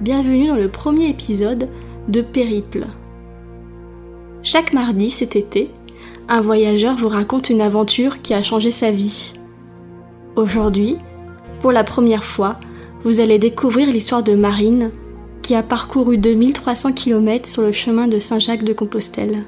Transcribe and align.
bienvenue 0.00 0.48
dans 0.48 0.56
le 0.56 0.70
premier 0.70 1.10
épisode 1.10 1.68
de 2.08 2.22
Périple. 2.22 2.86
Chaque 4.42 4.72
mardi 4.72 5.10
cet 5.10 5.36
été, 5.36 5.70
un 6.26 6.40
voyageur 6.40 6.96
vous 6.96 7.08
raconte 7.08 7.50
une 7.50 7.60
aventure 7.60 8.22
qui 8.22 8.32
a 8.32 8.42
changé 8.42 8.70
sa 8.70 8.90
vie. 8.90 9.34
Aujourd'hui, 10.36 10.96
pour 11.60 11.70
la 11.70 11.84
première 11.84 12.24
fois, 12.24 12.58
vous 13.04 13.20
allez 13.20 13.38
découvrir 13.38 13.88
l'histoire 13.88 14.22
de 14.22 14.34
Marine, 14.34 14.90
qui 15.42 15.54
a 15.54 15.62
parcouru 15.62 16.16
2300 16.16 16.92
km 16.92 17.46
sur 17.46 17.62
le 17.62 17.72
chemin 17.72 18.08
de 18.08 18.18
Saint-Jacques 18.18 18.64
de 18.64 18.72
Compostelle. 18.72 19.44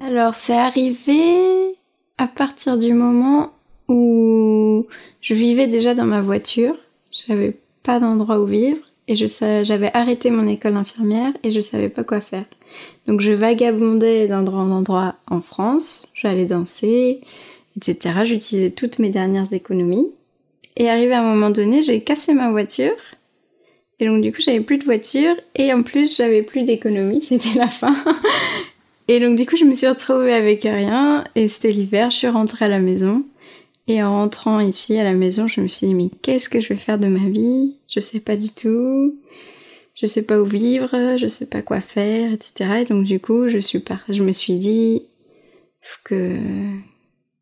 Alors 0.00 0.34
c'est 0.34 0.56
arrivé 0.56 1.45
à 2.18 2.26
partir 2.26 2.78
du 2.78 2.92
moment 2.92 3.52
où 3.88 4.86
je 5.20 5.34
vivais 5.34 5.66
déjà 5.66 5.94
dans 5.94 6.06
ma 6.06 6.22
voiture, 6.22 6.74
j'avais 7.10 7.56
pas 7.82 8.00
d'endroit 8.00 8.40
où 8.40 8.46
vivre 8.46 8.84
et 9.08 9.14
j'avais 9.14 9.90
arrêté 9.94 10.30
mon 10.30 10.46
école 10.48 10.74
d'infirmière 10.74 11.32
et 11.42 11.50
je 11.50 11.60
savais 11.60 11.88
pas 11.88 12.04
quoi 12.04 12.20
faire. 12.20 12.44
Donc 13.06 13.20
je 13.20 13.30
vagabondais 13.30 14.26
d'endroit 14.26 14.60
en 14.60 14.70
endroit 14.70 15.14
en 15.30 15.40
France, 15.40 16.08
j'allais 16.14 16.46
danser, 16.46 17.20
etc. 17.76 18.20
J'utilisais 18.24 18.70
toutes 18.70 18.98
mes 18.98 19.10
dernières 19.10 19.52
économies. 19.52 20.10
Et 20.76 20.90
arrivé 20.90 21.14
à 21.14 21.22
un 21.22 21.34
moment 21.34 21.50
donné, 21.50 21.80
j'ai 21.82 22.02
cassé 22.02 22.34
ma 22.34 22.50
voiture. 22.50 22.96
Et 23.98 24.06
donc 24.06 24.20
du 24.20 24.32
coup, 24.32 24.40
j'avais 24.40 24.60
plus 24.60 24.78
de 24.78 24.84
voiture 24.84 25.34
et 25.54 25.72
en 25.72 25.82
plus, 25.82 26.16
j'avais 26.16 26.42
plus 26.42 26.64
d'économie, 26.64 27.22
c'était 27.28 27.58
la 27.58 27.68
fin. 27.68 27.94
Et 29.08 29.20
donc 29.20 29.36
du 29.36 29.46
coup, 29.46 29.56
je 29.56 29.64
me 29.64 29.74
suis 29.74 29.88
retrouvée 29.88 30.32
avec 30.32 30.62
rien 30.62 31.24
et 31.34 31.48
c'était 31.48 31.70
l'hiver, 31.70 32.10
je 32.10 32.16
suis 32.16 32.28
rentrée 32.28 32.64
à 32.66 32.68
la 32.68 32.80
maison. 32.80 33.24
Et 33.88 34.02
en 34.02 34.10
rentrant 34.10 34.58
ici 34.58 34.98
à 34.98 35.04
la 35.04 35.12
maison, 35.12 35.46
je 35.46 35.60
me 35.60 35.68
suis 35.68 35.86
dit 35.86 35.94
mais 35.94 36.10
qu'est-ce 36.22 36.48
que 36.48 36.60
je 36.60 36.68
vais 36.68 36.76
faire 36.76 36.98
de 36.98 37.06
ma 37.06 37.28
vie? 37.28 37.76
Je 37.88 38.00
sais 38.00 38.20
pas 38.20 38.36
du 38.36 38.50
tout. 38.50 39.16
Je 39.94 40.06
sais 40.06 40.26
pas 40.26 40.40
où 40.40 40.44
vivre, 40.44 41.16
je 41.16 41.26
sais 41.26 41.46
pas 41.46 41.62
quoi 41.62 41.80
faire, 41.80 42.32
etc. 42.32 42.82
Et 42.82 42.84
donc 42.84 43.04
du 43.04 43.20
coup, 43.20 43.48
je 43.48 44.22
me 44.22 44.32
suis 44.32 44.56
dit 44.56 45.02
que 46.04 46.36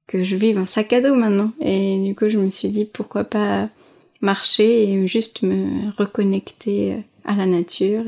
que 0.07 0.23
je 0.23 0.37
vive 0.37 0.59
un 0.59 0.67
sac 0.67 0.93
à 0.93 1.01
dos 1.01 1.15
maintenant. 1.15 1.53
Et 1.65 1.99
du 2.05 2.15
coup, 2.15 2.29
je 2.29 2.39
me 2.39 2.51
suis 2.51 2.69
dit 2.69 2.85
pourquoi 2.85 3.25
pas 3.25 3.69
marcher 4.21 4.91
et 4.91 5.07
juste 5.07 5.43
me 5.43 5.91
reconnecter 5.97 6.97
à 7.25 7.37
la 7.37 7.47
nature. 7.47 8.05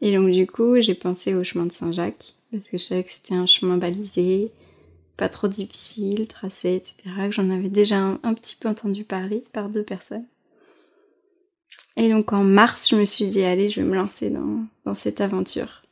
Et, 0.00 0.14
donc, 0.14 0.30
du 0.30 0.46
coup, 0.46 0.80
j'ai 0.80 0.94
pensé 0.94 1.34
au 1.34 1.44
chemin 1.44 1.66
de 1.66 1.72
Saint-Jacques 1.72 2.34
parce 2.52 2.68
que 2.68 2.78
je 2.78 2.84
savais 2.84 3.04
que 3.04 3.12
c'était 3.12 3.34
un 3.34 3.46
chemin 3.46 3.78
balisé, 3.78 4.52
pas 5.16 5.28
trop 5.28 5.48
difficile, 5.48 6.28
tracé, 6.28 6.74
etc. 6.74 6.94
Que 7.26 7.32
j'en 7.32 7.50
avais 7.50 7.68
déjà 7.68 7.98
un, 7.98 8.34
petit 8.34 8.56
peu 8.56 8.68
entendu 8.68 9.04
parler 9.04 9.42
par 9.52 9.70
deux 9.70 9.82
personnes. 9.82 10.26
Et 11.96 12.10
donc 12.10 12.32
en 12.32 12.44
mars, 12.44 12.88
je 12.90 12.96
me 12.96 13.04
suis 13.04 13.26
dit, 13.26 13.42
allez, 13.42 13.68
je 13.68 13.80
vais 13.80 13.86
me 13.86 13.94
lancer 13.94 14.30
dans, 14.30 14.64
dans 14.84 14.94
cette 14.94 15.20
aventure. 15.20 15.82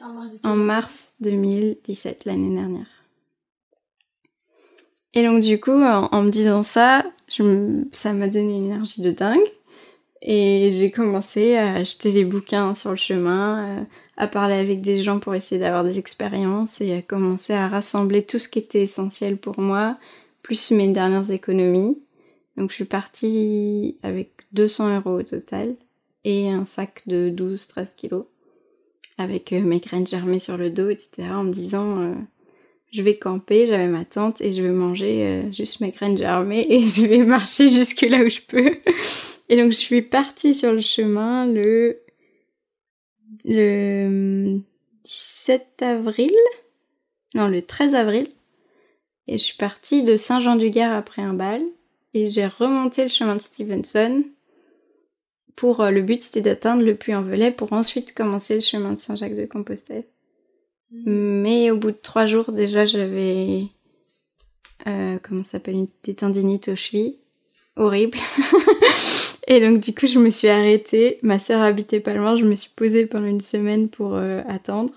En 0.00 0.12
mars, 0.12 0.32
en 0.44 0.56
mars 0.56 1.14
2017, 1.20 2.24
l'année 2.24 2.54
dernière. 2.54 3.02
Et 5.14 5.24
donc 5.24 5.40
du 5.42 5.60
coup, 5.60 5.72
en, 5.72 6.22
me 6.22 6.30
disant 6.30 6.62
ça, 6.62 7.04
ça 7.92 8.12
m'a 8.12 8.28
donné 8.28 8.56
une 8.56 8.66
énergie 8.66 9.02
de 9.02 9.10
dingue. 9.10 9.52
Et 10.22 10.68
j'ai 10.70 10.90
commencé 10.90 11.56
à 11.56 11.74
acheter 11.74 12.12
les 12.12 12.24
bouquins 12.24 12.74
sur 12.74 12.90
le 12.90 12.96
chemin, 12.96 13.80
euh, 13.80 13.84
à 14.16 14.26
parler 14.26 14.54
avec 14.54 14.80
des 14.80 15.02
gens 15.02 15.18
pour 15.18 15.34
essayer 15.34 15.60
d'avoir 15.60 15.84
des 15.84 15.98
expériences 15.98 16.80
et 16.80 16.94
à 16.94 17.02
commencer 17.02 17.54
à 17.54 17.68
rassembler 17.68 18.22
tout 18.22 18.38
ce 18.38 18.48
qui 18.48 18.58
était 18.58 18.82
essentiel 18.82 19.36
pour 19.36 19.60
moi, 19.60 19.96
plus 20.42 20.70
mes 20.70 20.88
dernières 20.88 21.30
économies. 21.30 21.96
Donc 22.56 22.70
je 22.70 22.74
suis 22.74 22.84
partie 22.84 23.96
avec 24.02 24.30
200 24.52 24.96
euros 24.96 25.20
au 25.20 25.22
total 25.22 25.74
et 26.24 26.50
un 26.50 26.66
sac 26.66 27.02
de 27.06 27.30
12-13 27.30 27.96
kilos 27.96 28.24
avec 29.18 29.52
euh, 29.52 29.60
mes 29.60 29.78
graines 29.78 30.06
germées 30.06 30.38
sur 30.38 30.56
le 30.56 30.70
dos, 30.70 30.90
etc. 30.90 31.28
en 31.30 31.44
me 31.44 31.52
disant 31.52 32.00
euh, 32.00 32.14
je 32.92 33.02
vais 33.02 33.16
camper, 33.16 33.66
j'avais 33.66 33.88
ma 33.88 34.04
tente 34.04 34.40
et 34.40 34.52
je 34.52 34.62
vais 34.62 34.70
manger 34.70 35.26
euh, 35.26 35.52
juste 35.52 35.80
mes 35.80 35.90
graines 35.90 36.18
germées 36.18 36.66
et 36.68 36.86
je 36.86 37.06
vais 37.06 37.24
marcher 37.24 37.68
jusque 37.68 38.02
là 38.02 38.22
où 38.22 38.28
je 38.28 38.40
peux. 38.46 38.72
Et 39.48 39.56
donc 39.56 39.72
je 39.72 39.76
suis 39.76 40.02
partie 40.02 40.54
sur 40.54 40.72
le 40.72 40.80
chemin 40.80 41.46
le 41.46 42.01
le 43.44 44.60
17 45.04 45.82
avril, 45.82 46.32
non 47.34 47.48
le 47.48 47.62
13 47.62 47.94
avril, 47.94 48.28
et 49.28 49.38
je 49.38 49.44
suis 49.44 49.56
partie 49.56 50.02
de 50.02 50.16
Saint-Jean-du-Gard 50.16 50.96
après 50.96 51.22
un 51.22 51.34
bal 51.34 51.62
et 52.14 52.28
j'ai 52.28 52.46
remonté 52.46 53.02
le 53.02 53.08
chemin 53.08 53.36
de 53.36 53.42
Stevenson 53.42 54.24
pour 55.56 55.80
euh, 55.80 55.90
le 55.90 56.02
but 56.02 56.22
c'était 56.22 56.40
d'atteindre 56.40 56.82
le 56.82 56.94
Puy-en-Velay 56.94 57.52
pour 57.52 57.72
ensuite 57.72 58.14
commencer 58.14 58.56
le 58.56 58.60
chemin 58.60 58.92
de 58.92 59.00
Saint-Jacques 59.00 59.36
de 59.36 59.46
Compostelle. 59.46 60.04
Mais 60.92 61.70
au 61.70 61.76
bout 61.76 61.90
de 61.90 61.96
trois 61.96 62.26
jours, 62.26 62.52
déjà, 62.52 62.84
j'avais. 62.84 63.64
Euh, 64.86 65.18
comment 65.22 65.42
s'appelle? 65.42 65.86
Des 66.04 66.14
tendinites 66.14 66.68
aux 66.68 66.76
chevilles. 66.76 67.18
Horrible. 67.76 68.18
et 69.46 69.60
donc, 69.60 69.80
du 69.80 69.94
coup, 69.94 70.06
je 70.06 70.18
me 70.18 70.30
suis 70.30 70.48
arrêtée. 70.48 71.18
Ma 71.22 71.38
sœur 71.38 71.62
habitait 71.62 72.00
pas 72.00 72.14
loin. 72.14 72.36
Je 72.36 72.44
me 72.44 72.54
suis 72.54 72.70
posée 72.74 73.06
pendant 73.06 73.26
une 73.26 73.40
semaine 73.40 73.88
pour 73.88 74.14
euh, 74.14 74.40
attendre. 74.48 74.92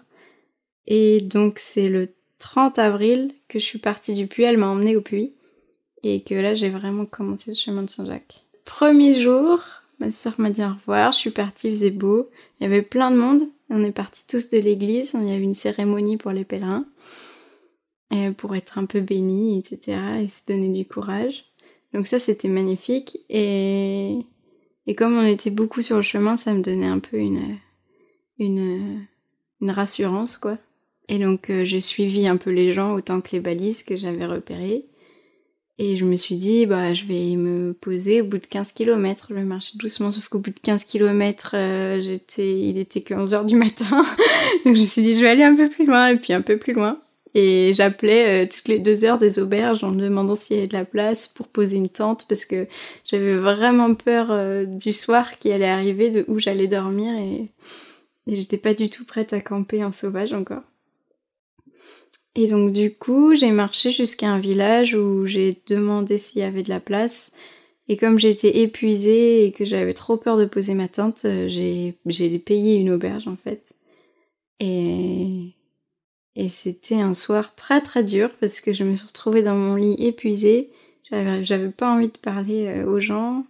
Et 0.87 1.21
donc, 1.21 1.57
c'est 1.59 1.89
le 1.89 2.09
30 2.39 2.77
avril 2.77 3.31
que 3.47 3.57
je 3.57 3.65
suis 3.65 3.79
partie 3.79 4.13
du 4.13 4.27
puits. 4.27 4.43
Elle 4.43 4.57
m'a 4.57 4.67
emmenée 4.67 4.95
au 4.95 5.01
puits. 5.01 5.33
Et 6.03 6.21
que 6.21 6.35
là, 6.35 6.53
j'ai 6.53 6.69
vraiment 6.69 7.05
commencé 7.05 7.51
le 7.51 7.55
chemin 7.55 7.81
de 7.81 7.89
Saint-Jacques. 7.89 8.43
Premier 8.65 9.13
jour, 9.13 9.59
ma 9.99 10.11
sœur 10.11 10.35
m'a 10.37 10.51
dit 10.51 10.63
au 10.63 10.69
revoir. 10.69 11.11
Je 11.11 11.17
suis 11.17 11.31
partie, 11.31 11.69
il 11.69 11.75
faisait 11.75 11.89
beau. 11.89 12.29
Il 12.59 12.63
y 12.63 12.67
avait 12.67 12.83
plein 12.83 13.09
de 13.09 13.17
monde. 13.17 13.41
On 13.71 13.83
est 13.83 13.91
partis 13.91 14.27
tous 14.27 14.49
de 14.51 14.59
l'église, 14.59 15.15
il 15.15 15.27
y 15.27 15.33
avait 15.33 15.43
une 15.43 15.55
cérémonie 15.55 16.17
pour 16.17 16.31
les 16.31 16.45
pèlerins, 16.45 16.85
pour 18.37 18.55
être 18.55 18.77
un 18.77 18.85
peu 18.85 19.01
bénis, 19.01 19.57
etc., 19.57 19.97
et 20.21 20.27
se 20.27 20.45
donner 20.47 20.69
du 20.69 20.85
courage. 20.85 21.45
Donc 21.91 22.05
ça, 22.05 22.19
c'était 22.19 22.47
magnifique. 22.47 23.17
Et, 23.29 24.19
et 24.87 24.95
comme 24.95 25.17
on 25.17 25.25
était 25.25 25.49
beaucoup 25.49 25.81
sur 25.81 25.95
le 25.95 26.01
chemin, 26.01 26.37
ça 26.37 26.53
me 26.53 26.61
donnait 26.61 26.85
un 26.85 26.99
peu 26.99 27.17
une, 27.17 27.57
une, 28.39 29.05
une 29.61 29.71
rassurance, 29.71 30.37
quoi. 30.37 30.57
Et 31.07 31.19
donc 31.19 31.49
euh, 31.49 31.63
j'ai 31.63 31.79
suivi 31.79 32.27
un 32.27 32.37
peu 32.37 32.49
les 32.49 32.73
gens 32.73 32.93
autant 32.93 33.21
que 33.21 33.29
les 33.31 33.39
balises 33.39 33.83
que 33.83 33.95
j'avais 33.95 34.25
repérées. 34.25 34.85
Et 35.77 35.97
je 35.97 36.05
me 36.05 36.15
suis 36.15 36.37
dit, 36.37 36.65
bah, 36.65 36.93
je 36.93 37.03
vais 37.03 37.35
me 37.35 37.73
poser 37.73 38.21
au 38.21 38.25
bout 38.25 38.37
de 38.37 38.45
15 38.45 38.71
km. 38.71 39.27
Je 39.29 39.35
vais 39.35 39.43
marcher 39.43 39.77
doucement, 39.77 40.09
sauf 40.09 40.29
qu'au 40.29 40.39
bout 40.39 40.51
de 40.51 40.59
15 40.59 40.85
km, 40.85 41.51
euh, 41.53 42.01
j'étais, 42.01 42.57
il 42.59 42.77
était 42.77 43.01
que 43.01 43.13
11 43.13 43.33
heures 43.33 43.45
du 43.45 43.55
matin. 43.57 44.05
Donc 44.65 44.75
je 44.75 44.79
me 44.79 44.85
suis 44.85 45.01
dit, 45.01 45.15
je 45.15 45.19
vais 45.19 45.29
aller 45.29 45.43
un 45.43 45.55
peu 45.55 45.69
plus 45.69 45.85
loin, 45.85 46.07
et 46.07 46.17
puis 46.17 46.31
un 46.31 46.41
peu 46.41 46.57
plus 46.57 46.71
loin. 46.71 47.01
Et 47.35 47.73
j'appelais 47.73 48.45
euh, 48.45 48.49
toutes 48.49 48.69
les 48.69 48.79
deux 48.79 49.03
heures 49.03 49.17
des 49.17 49.39
auberges 49.39 49.83
en 49.83 49.91
me 49.91 50.01
demandant 50.01 50.35
s'il 50.35 50.55
y 50.55 50.59
avait 50.59 50.69
de 50.69 50.77
la 50.77 50.85
place 50.85 51.27
pour 51.27 51.49
poser 51.49 51.75
une 51.75 51.89
tente, 51.89 52.25
parce 52.29 52.45
que 52.45 52.65
j'avais 53.03 53.35
vraiment 53.35 53.93
peur 53.93 54.31
euh, 54.31 54.63
du 54.63 54.93
soir 54.93 55.37
qui 55.37 55.51
allait 55.51 55.67
arriver, 55.67 56.09
de 56.09 56.23
où 56.29 56.39
j'allais 56.39 56.67
dormir, 56.67 57.13
et, 57.13 57.51
et 58.27 58.35
j'étais 58.35 58.57
pas 58.57 58.73
du 58.73 58.89
tout 58.89 59.03
prête 59.03 59.33
à 59.33 59.41
camper 59.41 59.83
en 59.83 59.91
sauvage 59.91 60.31
encore. 60.31 60.63
Et 62.35 62.47
donc 62.47 62.71
du 62.71 62.93
coup, 62.93 63.35
j'ai 63.35 63.51
marché 63.51 63.91
jusqu'à 63.91 64.29
un 64.29 64.39
village 64.39 64.95
où 64.95 65.25
j'ai 65.25 65.57
demandé 65.67 66.17
s'il 66.17 66.41
y 66.41 66.45
avait 66.45 66.63
de 66.63 66.69
la 66.69 66.79
place. 66.79 67.33
Et 67.87 67.97
comme 67.97 68.17
j'étais 68.17 68.59
épuisée 68.59 69.45
et 69.45 69.51
que 69.51 69.65
j'avais 69.65 69.93
trop 69.93 70.17
peur 70.17 70.37
de 70.37 70.45
poser 70.45 70.73
ma 70.73 70.87
tente, 70.87 71.25
euh, 71.25 71.47
j'ai, 71.49 71.95
j'ai 72.07 72.39
payé 72.39 72.75
une 72.75 72.91
auberge 72.91 73.27
en 73.27 73.35
fait. 73.35 73.73
Et, 74.59 75.53
et 76.35 76.49
c'était 76.49 76.95
un 76.99 77.13
soir 77.13 77.55
très 77.55 77.81
très 77.81 78.03
dur 78.03 78.29
parce 78.39 78.59
que 78.59 78.73
je 78.73 78.83
me 78.83 78.95
suis 78.95 79.05
retrouvée 79.05 79.41
dans 79.41 79.55
mon 79.55 79.75
lit 79.75 79.95
épuisée. 79.99 80.69
J'avais, 81.09 81.69
pas 81.69 81.91
envie 81.91 82.07
de 82.07 82.17
parler 82.17 82.65
euh, 82.67 82.85
aux 82.85 82.99
gens. 82.99 83.45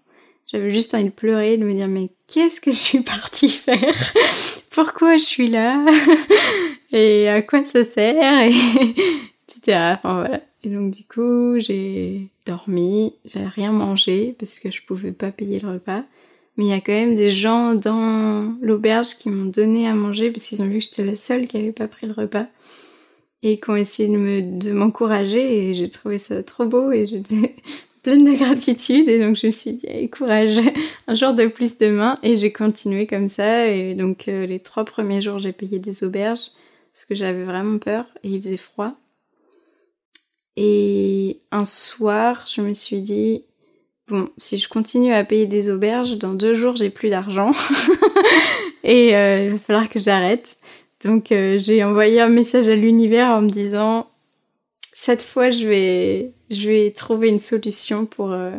J'avais 0.51 0.69
juste 0.69 0.93
envie 0.93 1.05
de 1.05 1.09
pleurer, 1.09 1.57
de 1.57 1.63
me 1.63 1.73
dire 1.73 1.87
mais 1.87 2.09
qu'est-ce 2.27 2.61
que 2.61 2.71
je 2.71 2.77
suis 2.77 3.01
partie 3.01 3.49
faire? 3.49 3.79
Pourquoi 4.69 5.17
je 5.17 5.23
suis 5.23 5.47
là? 5.47 5.83
Et 6.91 7.27
à 7.27 7.41
quoi 7.41 7.63
ça 7.65 7.83
sert, 7.83 8.41
et 8.41 8.53
etc. 9.49 9.95
Enfin 9.95 10.19
voilà. 10.19 10.41
Et 10.63 10.69
donc 10.69 10.91
du 10.91 11.03
coup, 11.03 11.59
j'ai 11.59 12.27
dormi, 12.45 13.13
j'ai 13.25 13.43
rien 13.43 13.71
mangé 13.71 14.35
parce 14.39 14.59
que 14.59 14.71
je 14.71 14.81
pouvais 14.81 15.11
pas 15.11 15.31
payer 15.31 15.59
le 15.59 15.71
repas. 15.71 16.03
Mais 16.57 16.65
il 16.65 16.69
y 16.69 16.73
a 16.73 16.79
quand 16.79 16.93
même 16.93 17.15
des 17.15 17.31
gens 17.31 17.75
dans 17.75 18.53
l'auberge 18.61 19.15
qui 19.15 19.29
m'ont 19.29 19.45
donné 19.45 19.87
à 19.87 19.93
manger 19.93 20.31
parce 20.31 20.45
qu'ils 20.45 20.61
ont 20.61 20.67
vu 20.67 20.79
que 20.79 20.85
j'étais 20.85 21.03
la 21.03 21.17
seule 21.17 21.47
qui 21.47 21.57
avait 21.57 21.73
pas 21.73 21.87
pris 21.87 22.07
le 22.07 22.13
repas 22.13 22.47
et 23.45 23.57
qui 23.57 23.69
ont 23.69 23.75
essayé 23.75 24.09
de 24.09 24.17
me 24.17 24.41
de 24.41 24.71
m'encourager 24.71 25.69
et 25.69 25.73
j'ai 25.73 25.89
trouvé 25.89 26.17
ça 26.17 26.43
trop 26.43 26.65
beau 26.65 26.91
et 26.91 27.05
j'étais 27.05 27.55
pleine 28.03 28.25
de 28.25 28.37
gratitude 28.37 29.07
et 29.07 29.19
donc 29.19 29.35
je 29.35 29.47
me 29.47 29.51
suis 29.51 29.73
dit 29.73 29.87
allez, 29.87 30.09
courage 30.09 30.57
un 31.07 31.15
jour 31.15 31.33
de 31.33 31.47
plus 31.47 31.77
demain 31.77 32.15
et 32.23 32.35
j'ai 32.35 32.51
continué 32.51 33.07
comme 33.07 33.29
ça 33.29 33.67
et 33.67 33.95
donc 33.95 34.27
euh, 34.27 34.45
les 34.45 34.59
trois 34.59 34.83
premiers 34.83 35.21
jours 35.21 35.39
j'ai 35.39 35.53
payé 35.53 35.79
des 35.79 36.03
auberges 36.03 36.51
parce 36.95 37.03
que 37.03 37.13
j'avais 37.13 37.43
vraiment 37.43 37.77
peur 37.77 38.05
et 38.23 38.29
il 38.29 38.41
faisait 38.41 38.55
froid. 38.55 38.93
Et 40.55 41.41
un 41.51 41.65
soir, 41.65 42.45
je 42.47 42.61
me 42.61 42.73
suis 42.73 43.01
dit, 43.01 43.43
bon, 44.07 44.29
si 44.37 44.57
je 44.57 44.69
continue 44.69 45.11
à 45.11 45.25
payer 45.25 45.45
des 45.45 45.69
auberges, 45.69 46.17
dans 46.17 46.33
deux 46.33 46.53
jours, 46.53 46.77
j'ai 46.77 46.89
plus 46.89 47.09
d'argent. 47.09 47.51
et 48.85 49.13
euh, 49.13 49.43
il 49.43 49.51
va 49.51 49.59
falloir 49.59 49.89
que 49.89 49.99
j'arrête. 49.99 50.55
Donc 51.05 51.31
euh, 51.31 51.59
j'ai 51.59 51.83
envoyé 51.83 52.19
un 52.19 52.29
message 52.29 52.67
à 52.67 52.75
l'univers 52.75 53.29
en 53.29 53.43
me 53.43 53.49
disant, 53.49 54.07
cette 54.91 55.23
fois, 55.23 55.51
je 55.51 55.67
vais, 55.67 56.33
je 56.49 56.67
vais 56.67 56.91
trouver 56.91 57.29
une 57.29 57.39
solution 57.39 58.05
pour, 58.05 58.31
euh, 58.31 58.51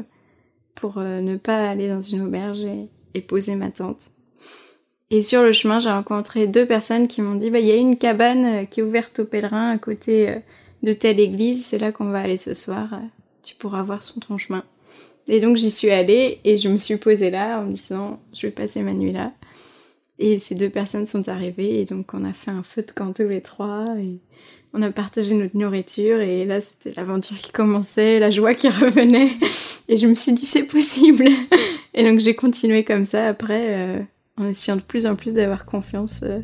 pour 0.76 0.98
ne 0.98 1.36
pas 1.36 1.68
aller 1.68 1.88
dans 1.88 2.00
une 2.00 2.22
auberge 2.22 2.60
et, 2.60 2.88
et 3.14 3.20
poser 3.20 3.56
ma 3.56 3.70
tente. 3.70 4.00
Et 5.10 5.22
sur 5.22 5.42
le 5.42 5.52
chemin, 5.52 5.80
j'ai 5.80 5.90
rencontré 5.90 6.46
deux 6.46 6.66
personnes 6.66 7.08
qui 7.08 7.20
m'ont 7.20 7.34
dit, 7.34 7.50
bah, 7.50 7.58
il 7.58 7.66
y 7.66 7.72
a 7.72 7.76
une 7.76 7.96
cabane 7.96 8.66
qui 8.68 8.80
est 8.80 8.82
ouverte 8.82 9.20
aux 9.20 9.24
pèlerins 9.24 9.70
à 9.70 9.78
côté 9.78 10.36
de 10.82 10.92
telle 10.92 11.20
église, 11.20 11.64
c'est 11.64 11.78
là 11.78 11.90
qu'on 11.90 12.10
va 12.10 12.20
aller 12.20 12.38
ce 12.38 12.54
soir, 12.54 13.00
tu 13.42 13.54
pourras 13.54 13.82
voir 13.82 14.02
sur 14.02 14.20
ton 14.20 14.38
chemin. 14.38 14.64
Et 15.28 15.40
donc 15.40 15.56
j'y 15.56 15.70
suis 15.70 15.90
allée 15.90 16.40
et 16.44 16.56
je 16.56 16.68
me 16.68 16.78
suis 16.78 16.96
posée 16.96 17.30
là 17.30 17.60
en 17.60 17.64
me 17.64 17.72
disant 17.72 18.20
je 18.32 18.46
vais 18.46 18.52
passer 18.52 18.82
ma 18.82 18.92
nuit 18.92 19.12
là. 19.12 19.32
Et 20.18 20.38
ces 20.38 20.54
deux 20.54 20.70
personnes 20.70 21.06
sont 21.06 21.28
arrivées 21.28 21.80
et 21.80 21.84
donc 21.84 22.14
on 22.14 22.24
a 22.24 22.32
fait 22.32 22.50
un 22.50 22.62
feu 22.62 22.82
de 22.82 22.90
camp 22.90 23.12
tous 23.12 23.28
les 23.28 23.42
trois 23.42 23.84
et 23.98 24.18
on 24.72 24.80
a 24.80 24.90
partagé 24.90 25.34
notre 25.34 25.56
nourriture 25.56 26.20
et 26.20 26.46
là 26.46 26.60
c'était 26.62 26.92
l'aventure 26.96 27.36
qui 27.36 27.52
commençait, 27.52 28.18
la 28.18 28.30
joie 28.30 28.54
qui 28.54 28.68
revenait 28.70 29.30
et 29.88 29.96
je 29.96 30.06
me 30.06 30.14
suis 30.14 30.32
dit 30.32 30.46
c'est 30.46 30.64
possible. 30.64 31.26
Et 31.94 32.04
donc 32.04 32.18
j'ai 32.18 32.34
continué 32.34 32.84
comme 32.84 33.04
ça 33.04 33.28
après 33.28 33.74
euh, 33.74 34.02
en 34.38 34.48
essayant 34.48 34.76
de 34.76 34.82
plus 34.82 35.06
en 35.06 35.16
plus 35.16 35.34
d'avoir 35.34 35.66
confiance 35.66 36.22
euh, 36.22 36.40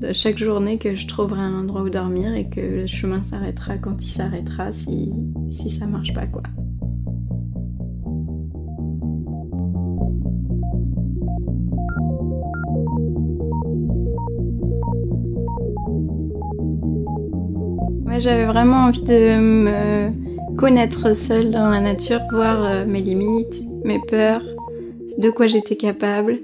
de 0.00 0.12
chaque 0.12 0.38
journée 0.38 0.78
que 0.78 0.96
je 0.96 1.06
trouverai 1.06 1.40
un 1.40 1.54
endroit 1.60 1.82
où 1.82 1.90
dormir 1.90 2.34
et 2.34 2.48
que 2.48 2.60
le 2.60 2.86
chemin 2.86 3.24
s'arrêtera 3.24 3.78
quand 3.78 4.04
il 4.04 4.10
s'arrêtera 4.10 4.72
si, 4.72 5.12
si 5.50 5.70
ça 5.70 5.86
marche 5.86 6.12
pas 6.12 6.26
quoi. 6.26 6.42
J'avais 18.18 18.44
vraiment 18.44 18.86
envie 18.86 19.02
de 19.02 19.38
me 19.38 20.56
connaître 20.56 21.14
seule 21.14 21.50
dans 21.50 21.68
la 21.68 21.80
nature, 21.80 22.20
voir 22.30 22.64
euh, 22.64 22.86
mes 22.86 23.00
limites, 23.00 23.62
mes 23.84 24.00
peurs, 24.00 24.42
de 25.18 25.30
quoi 25.30 25.46
j'étais 25.46 25.76
capable. 25.76 26.40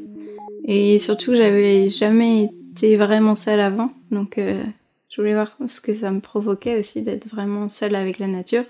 Et 0.64 0.98
surtout, 0.98 1.34
j'avais 1.34 1.88
jamais 1.88 2.50
été 2.72 2.96
vraiment 2.96 3.34
seule 3.34 3.60
avant, 3.60 3.90
donc 4.10 4.38
euh, 4.38 4.62
je 5.08 5.20
voulais 5.20 5.34
voir 5.34 5.56
ce 5.66 5.80
que 5.80 5.94
ça 5.94 6.10
me 6.10 6.20
provoquait 6.20 6.78
aussi 6.78 7.02
d'être 7.02 7.28
vraiment 7.28 7.68
seule 7.68 7.94
avec 7.94 8.18
la 8.18 8.28
nature. 8.28 8.64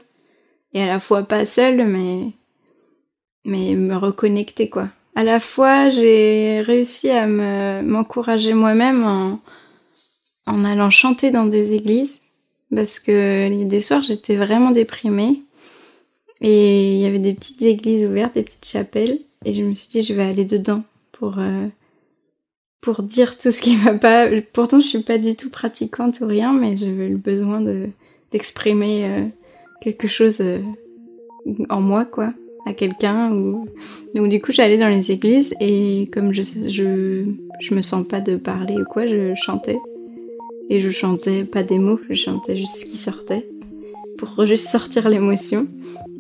Et 0.75 0.83
à 0.83 0.87
la 0.87 1.01
fois 1.01 1.25
pas 1.25 1.45
seule, 1.45 1.85
mais 1.87 2.33
mais 3.45 3.75
me 3.75 3.97
reconnecter 3.97 4.71
quoi. 4.71 4.89
À 5.15 5.25
la 5.25 5.41
fois, 5.41 5.91
j'ai 5.91 6.61
réussi 6.63 7.11
à 7.11 7.27
me 7.27 7.83
m'encourager 7.83 8.55
moi-même 8.55 9.39
en 10.47 10.65
allant 10.65 10.91
chanter 10.91 11.31
dans 11.31 11.45
des 11.45 11.75
églises 11.75 12.22
parce 12.75 12.99
que 12.99 13.65
des 13.65 13.81
soirs 13.81 14.03
j'étais 14.03 14.37
vraiment 14.37 14.71
déprimée 14.71 15.43
et 16.41 16.95
il 16.95 17.01
y 17.01 17.07
avait 17.07 17.19
des 17.19 17.35
petites 17.35 17.63
églises 17.63 18.05
ouvertes, 18.05 18.35
des 18.35 18.43
petites 18.43 18.67
chapelles 18.67 19.19
et 19.45 19.55
je 19.55 19.63
me 19.63 19.75
suis 19.75 19.89
dit 19.89 20.03
je 20.03 20.15
vais 20.15 20.25
aller 20.25 20.45
dedans 20.45 20.83
pour 21.13 21.39
euh, 21.39 21.67
pour 22.81 23.03
dire 23.03 23.39
tout 23.39 23.53
ce 23.53 23.61
qui 23.61 23.77
va 23.77 23.95
pas. 23.95 24.27
Pourtant 24.53 24.81
je 24.81 24.87
suis 24.87 25.03
pas 25.03 25.19
du 25.19 25.37
tout 25.37 25.51
pratiquante 25.51 26.21
ou 26.21 26.27
rien, 26.27 26.53
mais 26.53 26.77
j'avais 26.77 27.09
le 27.09 27.17
besoin 27.17 27.61
de 27.61 27.89
d'exprimer 28.33 29.05
euh, 29.05 29.25
quelque 29.81 30.09
chose 30.09 30.41
euh, 30.41 30.61
en 31.69 31.81
moi 31.81 32.05
quoi 32.05 32.33
à 32.65 32.73
quelqu'un 32.73 33.31
donc 34.15 34.29
du 34.29 34.41
coup 34.41 34.53
j'allais 34.53 34.79
dans 34.79 34.89
les 34.89 35.11
églises 35.11 35.53
et 35.61 36.09
comme 36.13 36.33
je 36.33 36.43
je 36.43 37.25
je 37.61 37.75
me 37.75 37.83
sens 37.83 38.07
pas 38.07 38.21
de 38.21 38.37
parler 38.37 38.77
ou 38.77 38.85
quoi 38.85 39.07
je 39.07 39.35
chantais 39.35 39.79
et 40.69 40.81
je 40.81 40.91
chantais 40.91 41.45
pas 41.45 41.63
des 41.63 41.79
mots, 41.79 42.01
je 42.09 42.15
chantais 42.15 42.57
juste 42.57 42.77
ce 42.77 42.85
qui 42.85 42.97
sortait 42.97 43.49
pour 44.19 44.45
juste 44.45 44.69
sortir 44.69 45.09
l'émotion. 45.09 45.67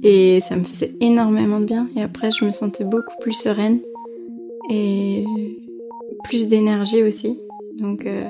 Et 0.02 0.40
ça 0.40 0.56
me 0.56 0.64
faisait 0.64 0.92
énormément 1.00 1.60
de 1.60 1.64
bien. 1.64 1.88
Et 1.96 2.02
après, 2.02 2.30
je 2.32 2.44
me 2.44 2.50
sentais 2.50 2.84
beaucoup 2.84 3.14
plus 3.20 3.32
sereine 3.32 3.80
et 4.68 5.24
plus 6.24 6.48
d'énergie 6.48 7.02
aussi. 7.02 7.38
Donc, 7.78 8.06
euh, 8.06 8.24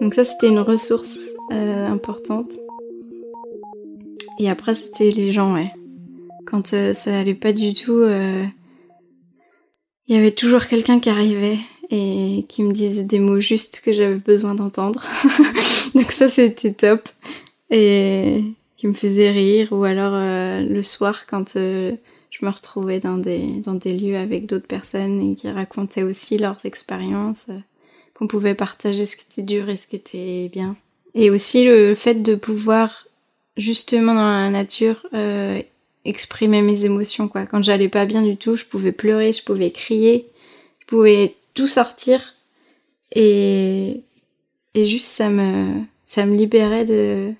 donc 0.00 0.14
ça, 0.14 0.24
c'était 0.24 0.48
une 0.48 0.60
ressource 0.60 1.18
euh, 1.52 1.88
importante. 1.88 2.50
Et 4.38 4.48
après, 4.48 4.74
c'était 4.74 5.10
les 5.10 5.32
gens, 5.32 5.54
ouais. 5.54 5.72
Quand 6.46 6.72
euh, 6.74 6.92
ça 6.92 7.18
allait 7.18 7.34
pas 7.34 7.52
du 7.52 7.74
tout, 7.74 8.04
il 10.06 10.14
y 10.14 10.16
avait 10.16 10.32
toujours 10.32 10.66
quelqu'un 10.66 11.00
qui 11.00 11.10
arrivait 11.10 11.58
et 11.90 12.44
qui 12.48 12.62
me 12.62 12.72
disait 12.72 13.02
des 13.02 13.18
mots 13.18 13.40
justes 13.40 13.82
que 13.84 13.92
j'avais 13.92 14.16
besoin 14.16 14.54
d'entendre. 14.54 15.04
Donc 15.94 16.12
ça 16.12 16.28
c'était 16.28 16.72
top 16.72 17.08
et 17.70 18.42
qui 18.76 18.86
me 18.86 18.92
faisait 18.92 19.30
rire 19.30 19.68
ou 19.72 19.84
alors 19.84 20.14
euh, 20.14 20.60
le 20.60 20.82
soir 20.82 21.26
quand 21.26 21.56
euh, 21.56 21.92
je 22.30 22.44
me 22.44 22.50
retrouvais 22.50 23.00
dans 23.00 23.16
des 23.16 23.60
dans 23.64 23.74
des 23.74 23.94
lieux 23.94 24.16
avec 24.16 24.46
d'autres 24.46 24.66
personnes 24.66 25.20
et 25.20 25.34
qui 25.34 25.48
racontaient 25.48 26.02
aussi 26.02 26.38
leurs 26.38 26.64
expériences 26.64 27.46
euh, 27.48 27.58
qu'on 28.14 28.26
pouvait 28.26 28.54
partager 28.54 29.06
ce 29.06 29.16
qui 29.16 29.24
était 29.30 29.42
dur 29.42 29.68
et 29.68 29.76
ce 29.76 29.86
qui 29.86 29.96
était 29.96 30.48
bien. 30.52 30.76
Et 31.14 31.30
aussi 31.30 31.64
le 31.64 31.94
fait 31.94 32.22
de 32.22 32.34
pouvoir 32.34 33.06
justement 33.56 34.14
dans 34.14 34.28
la 34.28 34.50
nature 34.50 35.06
exprimer 36.04 36.60
mes 36.60 36.84
émotions 36.84 37.28
quoi. 37.28 37.46
Quand 37.46 37.62
j'allais 37.62 37.88
pas 37.88 38.04
bien 38.04 38.22
du 38.22 38.36
tout, 38.36 38.56
je 38.56 38.64
pouvais 38.64 38.92
pleurer, 38.92 39.32
je 39.32 39.42
pouvais 39.42 39.70
crier, 39.70 40.26
je 40.80 40.86
pouvais 40.86 41.34
tout 41.54 41.66
sortir 41.66 42.34
et 43.12 44.02
et 44.74 44.84
juste 44.84 45.06
ça 45.06 45.30
me 45.30 45.82
ça 46.04 46.26
me 46.26 46.36
libérait 46.36 46.84
de 46.84 47.32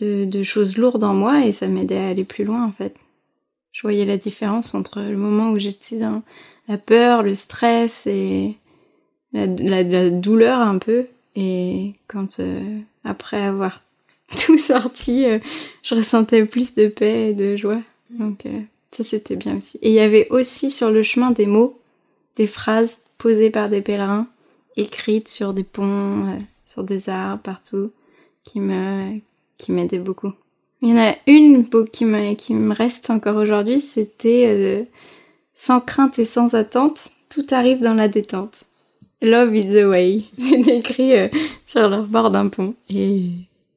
de, 0.00 0.42
choses 0.44 0.76
lourdes 0.76 1.02
en 1.02 1.14
moi 1.14 1.44
et 1.44 1.52
ça 1.52 1.66
m'aidait 1.66 1.98
à 1.98 2.08
aller 2.08 2.24
plus 2.24 2.44
loin 2.44 2.64
en 2.64 2.72
fait. 2.72 2.94
Je 3.72 3.82
voyais 3.82 4.04
la 4.04 4.16
différence 4.16 4.74
entre 4.74 5.00
le 5.00 5.16
moment 5.16 5.50
où 5.50 5.58
j'étais 5.58 5.96
dans 5.96 6.22
la 6.68 6.78
peur, 6.78 7.22
le 7.22 7.34
stress 7.34 8.06
et 8.06 8.56
la, 9.32 9.46
la, 9.46 10.10
douleur 10.10 10.60
un 10.60 10.78
peu 10.78 11.06
et 11.36 11.94
quand 12.06 12.40
euh, 12.40 12.78
après 13.04 13.42
avoir 13.42 13.82
tout 14.46 14.58
sorti, 14.58 15.24
euh, 15.24 15.38
je 15.82 15.94
ressentais 15.94 16.44
plus 16.44 16.74
de 16.74 16.88
paix 16.88 17.30
et 17.30 17.34
de 17.34 17.56
joie. 17.56 17.80
Donc 18.10 18.46
euh, 18.46 18.60
ça 18.92 19.04
c'était 19.04 19.36
bien 19.36 19.56
aussi. 19.58 19.78
Et 19.82 19.90
il 19.90 19.94
y 19.94 20.00
avait 20.00 20.28
aussi 20.30 20.70
sur 20.70 20.90
le 20.90 21.02
chemin 21.02 21.30
des 21.30 21.46
mots 21.46 21.77
des 22.38 22.46
phrases 22.46 23.02
posées 23.18 23.50
par 23.50 23.68
des 23.68 23.82
pèlerins, 23.82 24.28
écrites 24.76 25.28
sur 25.28 25.52
des 25.52 25.64
ponts, 25.64 26.26
euh, 26.26 26.38
sur 26.66 26.84
des 26.84 27.10
arbres, 27.10 27.42
partout, 27.42 27.90
qui 28.44 28.60
me, 28.60 29.18
qui 29.58 29.72
m'aidaient 29.72 29.98
beaucoup. 29.98 30.32
Il 30.80 30.90
y 30.90 30.92
en 30.92 30.98
a 30.98 31.16
une 31.26 31.68
qui 31.92 32.04
me, 32.04 32.34
qui 32.34 32.54
me 32.54 32.72
reste 32.72 33.10
encore 33.10 33.36
aujourd'hui, 33.36 33.80
c'était 33.80 34.44
euh, 34.46 34.84
sans 35.54 35.80
crainte 35.80 36.20
et 36.20 36.24
sans 36.24 36.54
attente, 36.54 37.10
tout 37.28 37.44
arrive 37.50 37.80
dans 37.80 37.94
la 37.94 38.06
détente. 38.06 38.64
Love 39.20 39.56
is 39.56 39.72
the 39.72 39.84
way. 39.84 40.22
C'est 40.38 40.68
écrit 40.68 41.18
euh, 41.18 41.28
sur 41.66 41.88
leur 41.88 42.04
bord 42.04 42.30
d'un 42.30 42.46
pont. 42.46 42.74
Et 42.94 43.30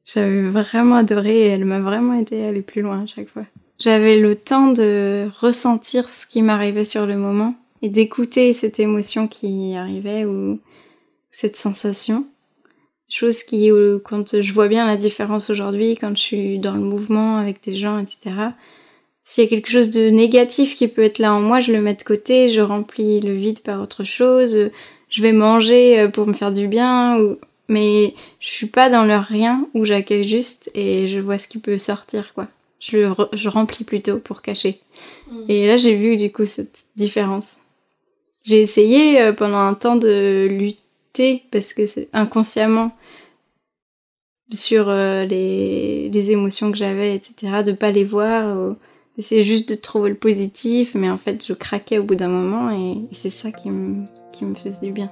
j'avais 0.04 0.48
vraiment 0.50 0.94
adoré 0.94 1.46
elle 1.46 1.64
m'a 1.64 1.80
vraiment 1.80 2.14
aidé 2.14 2.44
à 2.44 2.48
aller 2.48 2.62
plus 2.62 2.82
loin 2.82 3.02
à 3.02 3.06
chaque 3.06 3.28
fois. 3.28 3.42
J'avais 3.80 4.20
le 4.20 4.36
temps 4.36 4.68
de 4.68 5.28
ressentir 5.40 6.08
ce 6.08 6.28
qui 6.28 6.42
m'arrivait 6.42 6.84
sur 6.84 7.06
le 7.06 7.16
moment 7.16 7.56
et 7.82 7.88
d'écouter 7.88 8.52
cette 8.52 8.80
émotion 8.80 9.28
qui 9.28 9.74
arrivait 9.74 10.24
ou 10.24 10.60
cette 11.30 11.56
sensation. 11.56 12.26
Chose 13.08 13.42
qui, 13.42 13.70
quand 14.04 14.40
je 14.40 14.52
vois 14.52 14.68
bien 14.68 14.86
la 14.86 14.96
différence 14.96 15.50
aujourd'hui, 15.50 15.98
quand 16.00 16.16
je 16.16 16.22
suis 16.22 16.58
dans 16.58 16.72
le 16.72 16.80
mouvement 16.80 17.36
avec 17.36 17.62
des 17.62 17.76
gens, 17.76 17.98
etc. 17.98 18.30
S'il 19.24 19.44
y 19.44 19.46
a 19.46 19.50
quelque 19.50 19.70
chose 19.70 19.90
de 19.90 20.08
négatif 20.08 20.74
qui 20.76 20.88
peut 20.88 21.02
être 21.02 21.18
là 21.18 21.34
en 21.34 21.40
moi, 21.40 21.60
je 21.60 21.72
le 21.72 21.80
mets 21.80 21.94
de 21.94 22.02
côté, 22.02 22.48
je 22.48 22.60
remplis 22.60 23.20
le 23.20 23.34
vide 23.34 23.60
par 23.60 23.82
autre 23.82 24.04
chose, 24.04 24.70
je 25.12 25.22
vais 25.22 25.32
manger 25.32 26.00
euh, 26.00 26.08
pour 26.08 26.26
me 26.26 26.32
faire 26.32 26.52
du 26.52 26.66
bien, 26.66 27.18
ou... 27.18 27.38
mais 27.68 28.14
je 28.40 28.48
suis 28.48 28.66
pas 28.66 28.88
dans 28.88 29.04
le 29.04 29.16
rien 29.16 29.68
où 29.74 29.84
j'accueille 29.84 30.24
juste 30.24 30.70
et 30.74 31.06
je 31.06 31.20
vois 31.20 31.38
ce 31.38 31.46
qui 31.46 31.58
peut 31.58 31.78
sortir, 31.78 32.34
quoi. 32.34 32.48
Je 32.80 32.96
le 32.96 33.12
je 33.32 33.48
remplis 33.48 33.84
plutôt 33.84 34.18
pour 34.18 34.42
cacher. 34.42 34.80
Mm. 35.30 35.44
Et 35.48 35.66
là, 35.68 35.76
j'ai 35.76 35.94
vu 35.94 36.16
du 36.16 36.32
coup 36.32 36.46
cette 36.46 36.80
différence. 36.96 37.58
J'ai 38.44 38.60
essayé 38.60 39.20
euh, 39.20 39.32
pendant 39.32 39.58
un 39.58 39.74
temps 39.74 39.96
de 39.96 40.46
lutter 40.50 41.44
parce 41.50 41.72
que 41.74 41.86
c'est 41.86 42.08
inconsciemment 42.12 42.92
sur 44.52 44.88
euh, 44.88 45.24
les, 45.24 46.08
les 46.10 46.30
émotions 46.30 46.70
que 46.70 46.76
j'avais, 46.76 47.14
etc., 47.14 47.62
de 47.64 47.72
pas 47.72 47.90
les 47.90 48.04
voir, 48.04 48.74
d'essayer 49.16 49.42
juste 49.42 49.68
de 49.68 49.74
trouver 49.74 50.10
le 50.10 50.16
positif, 50.16 50.94
mais 50.94 51.08
en 51.08 51.18
fait 51.18 51.46
je 51.46 51.52
craquais 51.52 51.98
au 51.98 52.04
bout 52.04 52.16
d'un 52.16 52.28
moment 52.28 52.70
et, 52.70 52.98
et 53.10 53.14
c'est 53.14 53.30
ça 53.30 53.52
qui 53.52 53.70
me, 53.70 54.04
qui 54.32 54.44
me 54.44 54.54
faisait 54.54 54.74
du 54.82 54.92
bien. 54.92 55.10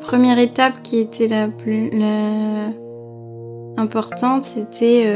Première 0.00 0.38
étape 0.38 0.82
qui 0.82 0.98
était 0.98 1.28
la 1.28 1.48
plus 1.48 1.90
importante, 3.76 4.44
c'était 4.44 5.12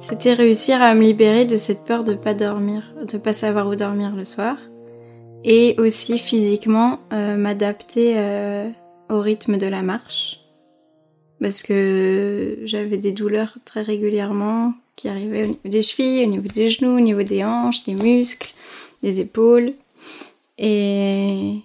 c'était 0.00 0.32
réussir 0.32 0.80
à 0.82 0.94
me 0.94 1.02
libérer 1.02 1.44
de 1.44 1.56
cette 1.56 1.84
peur 1.84 2.04
de 2.04 2.14
pas 2.14 2.34
dormir, 2.34 2.94
de 3.06 3.18
pas 3.18 3.32
savoir 3.32 3.68
où 3.68 3.74
dormir 3.76 4.14
le 4.16 4.24
soir, 4.24 4.56
et 5.44 5.74
aussi 5.78 6.18
physiquement 6.18 6.98
m'adapter 7.10 8.16
au 9.08 9.20
rythme 9.20 9.58
de 9.58 9.66
la 9.66 9.82
marche, 9.82 10.40
parce 11.40 11.62
que 11.62 12.58
j'avais 12.64 12.96
des 12.96 13.12
douleurs 13.12 13.56
très 13.64 13.82
régulièrement 13.82 14.72
qui 14.96 15.08
arrivaient 15.08 15.44
au 15.44 15.48
niveau 15.48 15.60
des 15.64 15.82
chevilles, 15.82 16.24
au 16.24 16.28
niveau 16.28 16.48
des 16.48 16.68
genoux, 16.68 16.96
au 16.96 17.00
niveau 17.00 17.22
des 17.22 17.44
hanches, 17.44 17.84
des 17.84 17.94
muscles, 17.94 18.52
des 19.02 19.20
épaules. 19.20 19.72
Et 20.58 21.60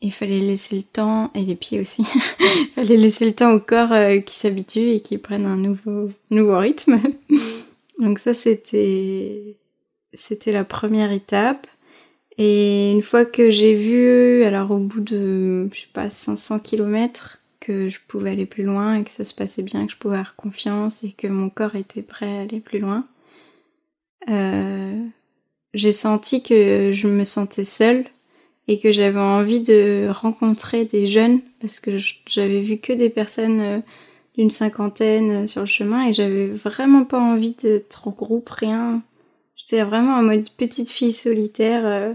il 0.00 0.12
fallait 0.12 0.40
laisser 0.40 0.76
le 0.76 0.82
temps, 0.82 1.30
et 1.34 1.42
les 1.42 1.56
pieds 1.56 1.80
aussi, 1.80 2.02
il 2.40 2.68
fallait 2.68 2.96
laisser 2.96 3.26
le 3.26 3.34
temps 3.34 3.52
au 3.52 3.60
corps 3.60 3.92
euh, 3.92 4.18
qui 4.20 4.38
s'habitue 4.38 4.90
et 4.90 5.00
qui 5.00 5.18
prenne 5.18 5.46
un 5.46 5.56
nouveau, 5.56 6.10
rythme. 6.30 7.00
Donc 7.98 8.18
ça, 8.18 8.34
c'était, 8.34 9.56
c'était 10.14 10.52
la 10.52 10.64
première 10.64 11.12
étape. 11.12 11.66
Et 12.40 12.92
une 12.92 13.02
fois 13.02 13.24
que 13.24 13.50
j'ai 13.50 13.74
vu, 13.74 14.44
alors 14.44 14.70
au 14.70 14.78
bout 14.78 15.00
de, 15.00 15.68
je 15.72 15.80
sais 15.80 15.88
pas, 15.92 16.08
500 16.08 16.60
km, 16.60 17.40
que 17.58 17.88
je 17.88 17.98
pouvais 18.06 18.30
aller 18.30 18.46
plus 18.46 18.62
loin 18.62 18.94
et 18.94 19.04
que 19.04 19.10
ça 19.10 19.24
se 19.24 19.34
passait 19.34 19.62
bien, 19.62 19.84
que 19.86 19.92
je 19.92 19.98
pouvais 19.98 20.14
avoir 20.14 20.36
confiance 20.36 21.02
et 21.02 21.10
que 21.10 21.26
mon 21.26 21.50
corps 21.50 21.74
était 21.74 22.02
prêt 22.02 22.38
à 22.38 22.42
aller 22.42 22.60
plus 22.60 22.78
loin, 22.78 23.04
euh, 24.30 25.04
j'ai 25.74 25.92
senti 25.92 26.42
que 26.42 26.92
je 26.92 27.08
me 27.08 27.24
sentais 27.24 27.64
seule 27.64 28.04
et 28.68 28.78
que 28.78 28.92
j'avais 28.92 29.18
envie 29.18 29.60
de 29.60 30.08
rencontrer 30.10 30.84
des 30.84 31.06
jeunes 31.06 31.40
parce 31.60 31.80
que 31.80 31.92
j'avais 32.26 32.60
vu 32.60 32.78
que 32.78 32.92
des 32.92 33.10
personnes 33.10 33.60
euh, 33.60 33.78
d'une 34.36 34.50
cinquantaine 34.50 35.30
euh, 35.30 35.46
sur 35.46 35.62
le 35.62 35.66
chemin 35.66 36.06
et 36.06 36.12
j'avais 36.12 36.46
vraiment 36.46 37.04
pas 37.04 37.20
envie 37.20 37.54
d'être 37.60 38.06
en 38.06 38.12
groupe, 38.12 38.48
rien. 38.50 39.02
J'étais 39.56 39.82
vraiment 39.82 40.14
en 40.14 40.22
mode 40.22 40.48
petite 40.56 40.90
fille 40.90 41.12
solitaire 41.12 42.14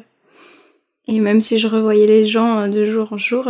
et 1.07 1.19
même 1.19 1.41
si 1.41 1.59
je 1.59 1.67
revoyais 1.67 2.07
les 2.07 2.25
gens 2.25 2.69
de 2.69 2.85
jour 2.85 3.11
en 3.11 3.17
jour, 3.17 3.47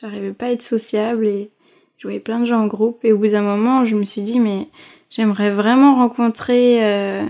J'arrivais 0.00 0.32
pas 0.32 0.46
à 0.46 0.50
être 0.50 0.62
sociable 0.62 1.26
et 1.26 1.50
je 1.98 2.06
voyais 2.08 2.20
plein 2.20 2.40
de 2.40 2.46
gens 2.46 2.60
en 2.60 2.66
groupe. 2.66 3.04
Et 3.04 3.12
au 3.12 3.18
bout 3.18 3.28
d'un 3.28 3.42
moment, 3.42 3.84
je 3.84 3.94
me 3.94 4.04
suis 4.04 4.22
dit, 4.22 4.40
mais 4.40 4.68
j'aimerais 5.08 5.50
vraiment 5.50 5.94
rencontrer 5.94 6.84
euh, 6.84 7.24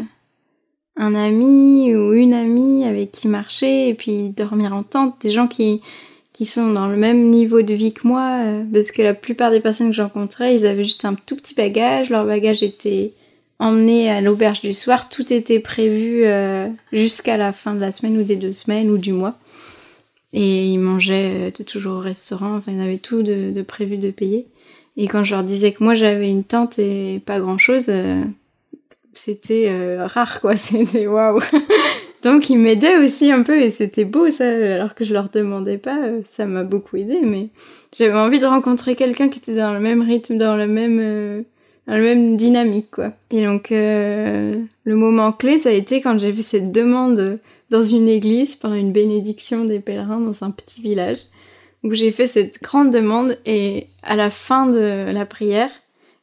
un 0.97 1.15
ami 1.15 1.95
ou 1.95 2.13
une 2.13 2.35
amie 2.35 2.85
avec 2.85 3.11
qui 3.11 3.29
marcher 3.29 3.89
et 3.89 3.95
puis 3.95 4.31
dormir 4.31 4.75
en 4.75 4.83
tente. 4.83 5.21
Des 5.21 5.31
gens 5.31 5.49
qui, 5.49 5.81
qui 6.33 6.47
sont 6.47 6.73
dans 6.73 6.89
le 6.89 6.97
même 6.97 7.31
niveau 7.31 7.63
de 7.63 7.75
vie 7.75 7.93
que 7.93 8.07
moi. 8.07 8.41
Euh, 8.45 8.65
parce 8.73 8.91
que 8.91 9.03
la 9.03 9.15
plupart 9.15 9.51
des 9.51 9.61
personnes 9.61 9.91
que 9.91 9.97
j'encontrais, 9.97 10.55
ils 10.55 10.67
avaient 10.67 10.85
juste 10.85 11.05
un 11.05 11.15
tout 11.15 11.37
petit 11.37 11.55
bagage. 11.55 12.11
Leur 12.11 12.27
bagage 12.27 12.63
était 12.63 13.13
emmené 13.59 14.11
à 14.11 14.21
l'auberge 14.21 14.61
du 14.61 14.75
soir. 14.75 15.09
Tout 15.09 15.33
était 15.33 15.61
prévu 15.61 16.25
euh, 16.25 16.69
jusqu'à 16.93 17.37
la 17.37 17.53
fin 17.53 17.75
de 17.75 17.81
la 17.81 17.93
semaine 17.93 18.19
ou 18.19 18.23
des 18.23 18.37
deux 18.37 18.53
semaines 18.53 18.91
ou 18.91 18.99
du 18.99 19.13
mois. 19.13 19.37
Et 20.33 20.67
ils 20.67 20.79
mangeaient 20.79 21.49
euh, 21.49 21.65
toujours 21.65 21.99
au 21.99 22.01
restaurant, 22.01 22.57
enfin 22.57 22.73
ils 22.73 22.81
avaient 22.81 22.99
tout 22.99 23.23
de, 23.23 23.63
prévu 23.63 23.99
de 23.99 24.11
payer. 24.11 24.47
Et 24.97 25.07
quand 25.07 25.23
je 25.23 25.35
leur 25.35 25.45
disais 25.45 25.73
que 25.73 25.83
moi 25.83 25.95
j'avais 25.95 26.29
une 26.29 26.45
tente 26.45 26.79
et 26.79 27.21
pas 27.25 27.41
grand 27.41 27.59
chose, 27.59 27.91
c'était 29.19 29.67
euh, 29.69 30.07
rare 30.07 30.41
quoi, 30.41 30.57
c'était 30.57 31.07
waouh. 31.07 31.41
Donc 32.23 32.49
ils 32.49 32.59
m'aidaient 32.59 32.97
aussi 32.97 33.31
un 33.31 33.43
peu 33.43 33.61
et 33.61 33.71
c'était 33.71 34.05
beau 34.05 34.31
ça, 34.31 34.47
alors 34.47 34.95
que 34.95 35.05
je 35.05 35.13
leur 35.13 35.29
demandais 35.29 35.79
pas, 35.79 35.99
ça 36.27 36.47
m'a 36.47 36.65
beaucoup 36.65 36.97
aidé, 36.97 37.21
mais 37.23 37.49
j'avais 37.97 38.19
envie 38.19 38.41
de 38.41 38.47
rencontrer 38.47 38.97
quelqu'un 38.97 39.29
qui 39.29 39.39
était 39.39 39.55
dans 39.55 39.75
le 39.75 39.81
même 39.81 40.01
rythme, 40.01 40.37
dans 40.39 40.57
le 40.57 40.67
même, 40.67 41.45
dans 41.87 41.95
le 41.95 42.03
même 42.03 42.37
dynamique 42.39 42.91
quoi. 42.91 43.13
Et 43.31 43.45
donc 43.45 43.69
le 43.71 44.67
moment 44.87 45.33
clé 45.33 45.59
ça 45.59 45.69
a 45.69 45.73
été 45.73 46.01
quand 46.01 46.19
j'ai 46.19 46.31
vu 46.31 46.41
cette 46.41 46.73
demande 46.73 47.39
dans 47.69 47.83
une 47.83 48.09
église 48.09 48.55
pendant 48.55 48.75
une 48.75 48.93
bénédiction 48.93 49.67
des 49.67 49.81
pèlerins 49.81 50.21
dans 50.21 50.45
un 50.45 50.51
petit 50.51 50.81
village 50.81 51.19
où 51.85 51.93
j'ai 51.93 52.11
fait 52.11 52.27
cette 52.27 52.63
grande 52.63 52.91
demande 52.91 53.39
et 53.45 53.89
à 54.03 54.17
la 54.17 54.31
fin 54.31 54.67
de 54.67 55.11
la 55.13 55.27
prière, 55.27 55.71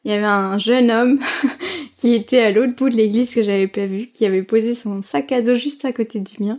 il 0.04 0.10
y 0.10 0.14
avait 0.14 0.24
un 0.24 0.58
jeune 0.58 0.90
homme 0.90 1.20
qui 2.02 2.14
était 2.14 2.40
à 2.40 2.50
l'autre 2.50 2.74
bout 2.74 2.88
de 2.88 2.96
l'église 2.96 3.32
que 3.32 3.44
j'avais 3.44 3.68
pas 3.68 3.86
vu, 3.86 4.08
qui 4.08 4.26
avait 4.26 4.42
posé 4.42 4.74
son 4.74 5.02
sac 5.02 5.30
à 5.30 5.40
dos 5.40 5.54
juste 5.54 5.84
à 5.84 5.92
côté 5.92 6.18
du 6.18 6.42
mien. 6.42 6.58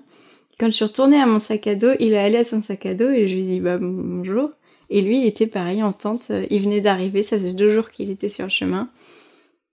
Quand 0.57 0.67
je 0.67 0.71
suis 0.71 0.85
retournée 0.85 1.19
à 1.19 1.25
mon 1.25 1.38
sac 1.38 1.67
à 1.67 1.75
dos, 1.75 1.91
il 2.00 2.13
est 2.13 2.17
allé 2.17 2.38
à 2.38 2.45
son 2.45 2.62
sac 2.62 2.85
à 2.85 2.93
dos 2.93 3.09
et 3.09 3.27
je 3.27 3.35
lui 3.35 3.41
ai 3.41 3.47
dit 3.47 3.59
bah 3.59 3.77
bonjour. 3.77 4.51
Et 4.89 5.01
lui, 5.01 5.17
il 5.17 5.25
était 5.25 5.45
pareil 5.45 5.83
en 5.83 5.91
tente, 5.91 6.31
il 6.50 6.62
venait 6.62 6.79
d'arriver, 6.79 7.23
ça 7.23 7.35
faisait 7.35 7.51
deux 7.51 7.67
jours 7.67 7.91
qu'il 7.91 8.09
était 8.09 8.29
sur 8.29 8.45
le 8.45 8.51
chemin. 8.51 8.89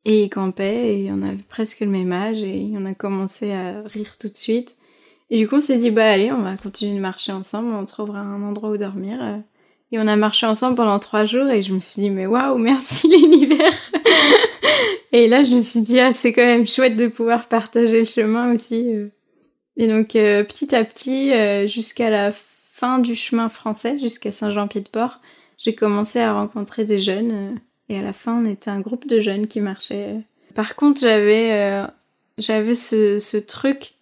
Et 0.05 0.25
il 0.25 0.29
campait 0.29 1.03
et 1.03 1.13
on 1.13 1.23
avait 1.23 1.45
presque 1.49 1.79
le 1.79 1.87
même 1.87 2.11
âge 2.11 2.43
et 2.43 2.73
on 2.75 2.85
a 2.85 2.95
commencé 2.95 3.53
à 3.53 3.83
rire 3.83 4.19
tout 4.19 4.29
de 4.29 4.37
suite. 4.37 4.77
Et 5.31 5.39
du 5.39 5.47
coup, 5.47 5.55
on 5.55 5.61
s'est 5.61 5.79
dit, 5.79 5.93
bah 5.93 6.11
allez, 6.11 6.33
on 6.33 6.43
va 6.43 6.57
continuer 6.57 6.97
de 6.97 7.01
marcher 7.01 7.31
ensemble, 7.31 7.73
on 7.73 7.85
trouvera 7.85 8.19
un 8.19 8.43
endroit 8.43 8.71
où 8.71 8.77
dormir. 8.77 9.41
Euh. 9.93 9.97
Et 9.97 9.99
on 9.99 10.07
a 10.07 10.17
marché 10.17 10.47
ensemble 10.47 10.77
pendant 10.77 10.99
trois 10.99 11.25
jours 11.25 11.49
et 11.49 11.63
je 11.63 11.73
me 11.73 11.81
suis 11.81 12.03
dit, 12.03 12.11
mais 12.11 12.27
waouh, 12.27 12.59
merci 12.59 13.09
l'univers. 13.11 13.73
et 15.13 15.29
là, 15.29 15.45
je 15.45 15.53
me 15.53 15.61
suis 15.61 15.81
dit, 15.83 16.01
ah, 16.01 16.13
c'est 16.13 16.33
quand 16.33 16.45
même 16.45 16.67
chouette 16.67 16.97
de 16.97 17.09
pouvoir 17.09 17.47
partager 17.47 18.01
le 18.01 18.05
chemin 18.05 18.55
aussi. 18.55 18.95
Euh. 18.95 19.09
Et 19.77 19.87
donc, 19.87 20.17
euh, 20.17 20.45
petit 20.45 20.75
à 20.75 20.85
petit, 20.85 21.33
jusqu'à 21.69 22.11
la 22.11 22.33
fin 22.33 22.99
du 22.99 23.15
chemin 23.15 23.49
français, 23.49 23.99
jusqu'à 23.99 24.33
Saint-Jean-Pied-de-Port, 24.33 25.21
j'ai 25.59 25.75
commencé 25.75 26.19
à 26.21 26.35
rencontrer 26.35 26.85
des 26.85 26.99
jeunes. 26.99 27.59
et 27.89 27.99
à 27.99 28.03
la 28.03 28.13
fin, 28.13 28.43
on 28.43 28.45
était 28.45 28.71
un 28.71 28.81
groupe 28.81 29.07
de 29.07 29.21
jeunes 29.21 29.47
qui 29.47 29.61
marchaient. 29.61 30.17
Par 30.55 30.77
contre, 30.77 31.01
j'avais, 31.01 31.87
j'avais 32.37 32.75
ce, 32.75 33.19
ce 33.19 33.37
truc 33.39 33.95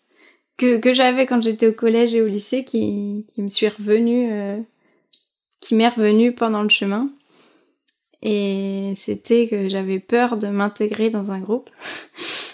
que, 0.59 0.77
que 0.77 0.93
j'avais 0.93 1.25
quand 1.25 1.41
j'étais 1.41 1.69
au 1.69 1.73
collège 1.73 2.15
et 2.15 2.21
au 2.21 2.27
lycée 2.27 2.65
qui, 2.65 3.25
qui 3.29 3.41
me 3.41 3.49
suis 3.49 3.69
revenu, 3.69 4.29
euh, 4.31 4.59
qui 5.61 5.75
m'est 5.75 5.89
revenu 5.89 6.33
pendant 6.33 6.63
le 6.63 6.69
chemin. 6.69 7.11
Et 8.23 8.95
c'était 8.97 9.47
que 9.47 9.69
j'avais 9.69 10.01
peur 10.01 10.39
de 10.39 10.49
m'intégrer 10.49 11.09
dans 11.09 11.31
un 11.31 11.39
groupe. 11.39 11.71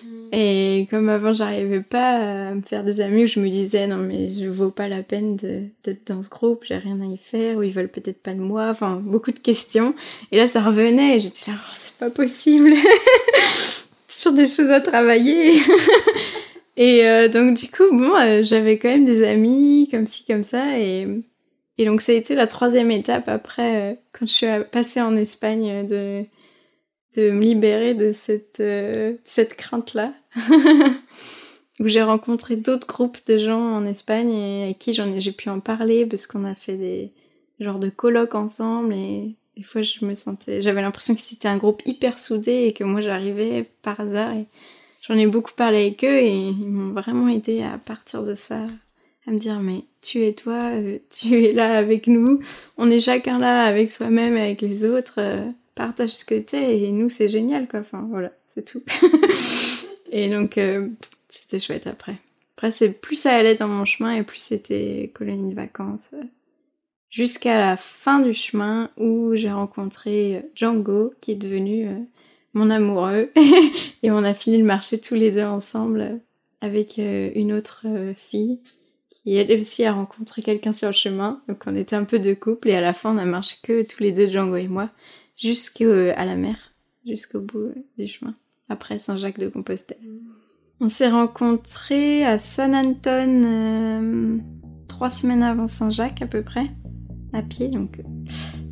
Mm. 0.04 0.28
Et 0.32 0.86
comme 0.90 1.08
avant 1.08 1.32
j'arrivais 1.32 1.80
pas 1.80 2.48
à 2.48 2.54
me 2.54 2.60
faire 2.60 2.84
des 2.84 3.00
amis, 3.00 3.24
où 3.24 3.26
je 3.26 3.40
me 3.40 3.48
disais 3.48 3.86
non 3.86 3.96
mais 3.96 4.30
je 4.30 4.46
vaux 4.46 4.70
pas 4.70 4.88
la 4.88 5.02
peine 5.02 5.36
d'être 5.36 6.06
dans 6.06 6.22
ce 6.22 6.28
groupe, 6.28 6.64
j'ai 6.64 6.76
rien 6.76 7.00
à 7.00 7.06
y 7.06 7.16
faire, 7.16 7.56
ou 7.56 7.62
ils 7.62 7.72
veulent 7.72 7.88
peut-être 7.88 8.22
pas 8.22 8.34
de 8.34 8.40
moi, 8.40 8.68
enfin 8.68 9.00
beaucoup 9.02 9.32
de 9.32 9.38
questions. 9.38 9.94
Et 10.32 10.36
là 10.36 10.48
ça 10.48 10.60
revenait 10.60 11.16
et 11.16 11.20
j'étais 11.20 11.50
là 11.50 11.56
oh, 11.58 11.72
c'est 11.76 11.94
pas 11.94 12.10
possible, 12.10 12.72
sur 14.08 14.32
des 14.32 14.46
choses 14.46 14.70
à 14.70 14.80
travailler. 14.80 15.60
Et 16.76 17.06
euh, 17.06 17.28
donc 17.28 17.56
du 17.56 17.70
coup, 17.70 17.88
bon, 17.92 18.16
euh, 18.16 18.42
j'avais 18.42 18.78
quand 18.78 18.88
même 18.88 19.04
des 19.04 19.24
amis 19.24 19.88
comme 19.90 20.06
ci, 20.06 20.24
comme 20.24 20.42
ça. 20.42 20.78
Et, 20.78 21.06
et 21.78 21.84
donc 21.86 22.00
ça 22.00 22.12
a 22.12 22.14
été 22.14 22.34
la 22.34 22.46
troisième 22.46 22.90
étape 22.90 23.28
après, 23.28 23.92
euh, 23.92 23.94
quand 24.12 24.26
je 24.26 24.32
suis 24.32 24.46
passée 24.70 25.00
en 25.00 25.16
Espagne, 25.16 25.86
de, 25.86 26.24
de 27.16 27.30
me 27.30 27.42
libérer 27.42 27.94
de 27.94 28.12
cette, 28.12 28.62
cette 29.24 29.54
crainte-là. 29.56 30.14
où 31.80 31.88
j'ai 31.88 32.02
rencontré 32.02 32.56
d'autres 32.56 32.86
groupes 32.86 33.18
de 33.26 33.38
gens 33.38 33.60
en 33.60 33.86
Espagne 33.86 34.32
et 34.32 34.62
avec 34.64 34.78
qui 34.78 34.92
j'en 34.92 35.12
ai, 35.12 35.20
j'ai 35.20 35.32
pu 35.32 35.48
en 35.48 35.60
parler 35.60 36.06
parce 36.06 36.26
qu'on 36.26 36.44
a 36.44 36.54
fait 36.54 36.76
des 36.76 37.12
genres 37.58 37.78
de 37.78 37.90
colloques 37.90 38.34
ensemble 38.34 38.94
et 38.94 39.34
des 39.56 39.62
fois 39.62 39.82
je 39.82 40.04
me 40.04 40.14
sentais, 40.14 40.62
j'avais 40.62 40.82
l'impression 40.82 41.14
que 41.14 41.20
c'était 41.20 41.48
un 41.48 41.56
groupe 41.56 41.82
hyper 41.84 42.18
soudé 42.18 42.64
et 42.66 42.72
que 42.72 42.84
moi 42.84 43.00
j'arrivais 43.00 43.68
par 43.82 44.00
hasard 44.00 44.34
et 44.34 44.46
j'en 45.02 45.16
ai 45.16 45.26
beaucoup 45.26 45.52
parlé 45.52 45.78
avec 45.82 46.04
eux 46.04 46.18
et 46.18 46.32
ils 46.32 46.70
m'ont 46.70 46.92
vraiment 46.92 47.28
aidé 47.28 47.62
à 47.62 47.78
partir 47.78 48.22
de 48.22 48.34
ça, 48.34 48.64
à 49.26 49.30
me 49.30 49.38
dire 49.38 49.60
mais 49.60 49.84
tu 50.02 50.24
es 50.24 50.32
toi, 50.32 50.70
euh, 50.72 50.98
tu 51.10 51.42
es 51.44 51.52
là 51.52 51.76
avec 51.76 52.06
nous, 52.06 52.40
on 52.76 52.90
est 52.90 53.00
chacun 53.00 53.38
là 53.38 53.64
avec 53.64 53.92
soi-même, 53.92 54.36
avec 54.36 54.60
les 54.60 54.84
autres, 54.84 55.18
euh, 55.18 55.44
partage 55.74 56.10
ce 56.10 56.24
que 56.24 56.38
t'es 56.38 56.80
et 56.80 56.92
nous 56.92 57.10
c'est 57.10 57.28
génial 57.28 57.66
quoi, 57.68 57.80
enfin 57.80 58.06
voilà, 58.08 58.32
c'est 58.46 58.64
tout. 58.64 58.82
et 60.12 60.28
donc 60.28 60.58
euh, 60.58 60.88
c'était 61.28 61.58
chouette 61.58 61.86
après. 61.86 62.16
Après 62.56 62.70
c'est 62.70 62.90
plus 62.90 63.16
ça 63.16 63.34
allait 63.34 63.56
dans 63.56 63.68
mon 63.68 63.84
chemin 63.84 64.12
et 64.12 64.22
plus 64.22 64.38
c'était 64.38 65.10
colonie 65.14 65.50
de 65.50 65.56
vacances. 65.56 66.10
Jusqu'à 67.10 67.58
la 67.58 67.76
fin 67.76 68.18
du 68.18 68.34
chemin 68.34 68.90
où 68.96 69.36
j'ai 69.36 69.50
rencontré 69.50 70.42
Django 70.56 71.14
qui 71.20 71.30
est 71.30 71.36
devenu 71.36 71.88
mon 72.54 72.70
amoureux. 72.70 73.30
et 74.02 74.10
on 74.10 74.24
a 74.24 74.34
fini 74.34 74.58
de 74.58 74.64
marcher 74.64 75.00
tous 75.00 75.14
les 75.14 75.30
deux 75.30 75.44
ensemble 75.44 76.18
avec 76.60 76.98
une 76.98 77.52
autre 77.52 77.86
fille 78.16 78.58
qui 79.24 79.34
elle 79.34 79.58
aussi 79.58 79.84
a 79.84 79.92
rencontré 79.92 80.42
quelqu'un 80.42 80.72
sur 80.72 80.88
le 80.88 80.94
chemin. 80.94 81.40
Donc 81.48 81.62
on 81.66 81.74
était 81.74 81.96
un 81.96 82.04
peu 82.04 82.18
de 82.18 82.34
couple 82.34 82.68
et 82.68 82.74
à 82.74 82.80
la 82.80 82.92
fin 82.92 83.14
on 83.14 83.18
a 83.18 83.24
marché 83.24 83.56
que 83.62 83.82
tous 83.82 84.02
les 84.02 84.12
deux, 84.12 84.28
Django 84.28 84.56
et 84.56 84.68
moi, 84.68 84.90
jusqu'à 85.36 86.24
la 86.24 86.36
mer, 86.36 86.72
jusqu'au 87.06 87.40
bout 87.40 87.72
du 87.98 88.06
chemin, 88.06 88.34
après 88.68 88.98
Saint-Jacques-de-Compostelle. 88.98 89.98
On 90.80 90.88
s'est 90.88 91.08
rencontrés 91.08 92.24
à 92.24 92.38
San 92.38 92.74
Anton 92.74 93.42
euh, 93.44 94.38
trois 94.88 95.10
semaines 95.10 95.42
avant 95.42 95.66
Saint-Jacques 95.66 96.20
à 96.20 96.26
peu 96.26 96.42
près. 96.42 96.66
à 97.32 97.42
pied, 97.42 97.68
donc 97.68 98.00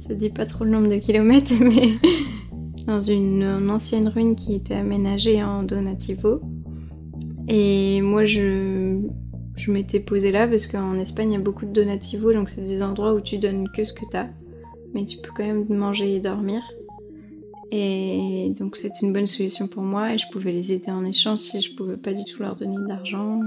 ça 0.07 0.15
dit 0.15 0.31
pas 0.31 0.47
trop 0.47 0.65
le 0.65 0.71
nombre 0.71 0.89
de 0.89 0.99
kilomètres, 0.99 1.53
mais 1.61 1.95
dans 2.87 3.01
une, 3.01 3.45
ancienne 3.71 4.09
ruine 4.09 4.37
qui 4.37 4.55
était 4.55 4.75
aménagée 4.75 5.43
en 5.43 5.63
donativo. 5.63 6.41
Et 7.49 8.03
moi, 8.03 8.25
je, 8.25 8.99
je 9.57 9.71
m'étais 9.71 10.01
posée 10.01 10.31
là 10.31 10.47
parce 10.49 10.67
qu'en 10.67 10.99
Espagne, 10.99 11.33
il 11.33 11.35
y 11.35 11.37
a 11.37 11.41
beaucoup 11.41 11.67
de 11.67 11.73
donativos, 11.73 12.33
donc 12.33 12.49
c'est 12.49 12.63
des 12.63 12.83
endroits 12.83 13.15
où 13.15 13.21
tu 13.21 13.39
donnes 13.39 13.69
que 13.71 13.85
ce 13.85 13.93
que 13.93 14.05
t'as, 14.11 14.27
mais 14.95 15.05
tu 15.05 15.19
peux 15.19 15.31
quand 15.35 15.45
même 15.45 15.67
manger 15.69 16.15
et 16.17 16.21
dormir. 16.21 16.63
Et 17.71 18.53
donc 18.59 18.77
c'était 18.77 19.07
une 19.07 19.15
bonne 19.15 19.27
solution 19.27 19.67
pour 19.67 19.83
moi 19.83 20.13
et 20.13 20.19
je 20.19 20.27
pouvais 20.31 20.53
les 20.53 20.73
aider 20.73 20.91
en 20.91 21.05
échange 21.05 21.39
si 21.39 21.63
je 21.63 21.75
pouvais 21.75 21.97
pas 21.97 22.13
du 22.13 22.25
tout 22.25 22.43
leur 22.43 22.57
donner 22.57 22.77
d'argent. 22.87 23.41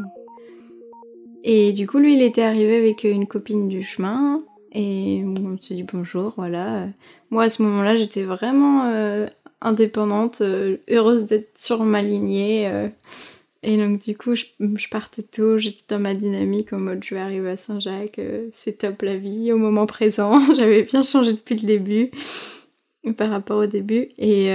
Et 1.44 1.74
du 1.74 1.86
coup, 1.86 2.00
lui, 2.00 2.16
il 2.16 2.24
était 2.24 2.42
arrivé 2.42 2.76
avec 2.76 3.04
une 3.04 3.28
copine 3.28 3.68
du 3.68 3.84
chemin 3.84 4.42
et 4.72 5.24
on 5.24 5.62
s'est 5.62 5.76
dit 5.76 5.86
bonjour, 5.92 6.34
voilà. 6.38 6.88
Moi, 7.30 7.44
à 7.44 7.50
ce 7.50 7.62
moment-là, 7.62 7.96
j'étais 7.96 8.24
vraiment 8.24 8.86
euh, 8.86 9.28
indépendante, 9.62 10.42
euh, 10.42 10.78
heureuse 10.90 11.26
d'être 11.26 11.56
sur 11.56 11.84
ma 11.84 12.02
lignée. 12.02 12.68
Euh. 12.68 12.90
Et 13.66 13.78
donc, 13.78 14.02
du 14.02 14.18
coup, 14.18 14.36
je, 14.36 14.46
partais 14.90 15.24
tôt, 15.24 15.58
j'étais 15.58 15.84
dans 15.90 16.00
ma 16.00 16.14
dynamique 16.14 16.72
en 16.74 16.80
mode 16.80 17.04
je 17.04 17.16
vais 17.16 17.22
arriver 17.22 17.50
à 17.52 17.58
Saint-Jacques, 17.58 18.22
c'est 18.54 18.80
top 18.80 19.02
la 19.02 19.18
vie 19.18 19.52
au 19.52 19.58
moment 19.58 19.86
présent. 19.86 20.34
J'avais 20.56 20.84
bien 20.84 21.04
changé 21.04 21.34
depuis 21.34 21.56
le 21.56 21.68
début 21.68 22.12
par 23.18 23.30
rapport 23.30 23.58
au 23.58 23.66
début. 23.66 24.10
Et, 24.18 24.48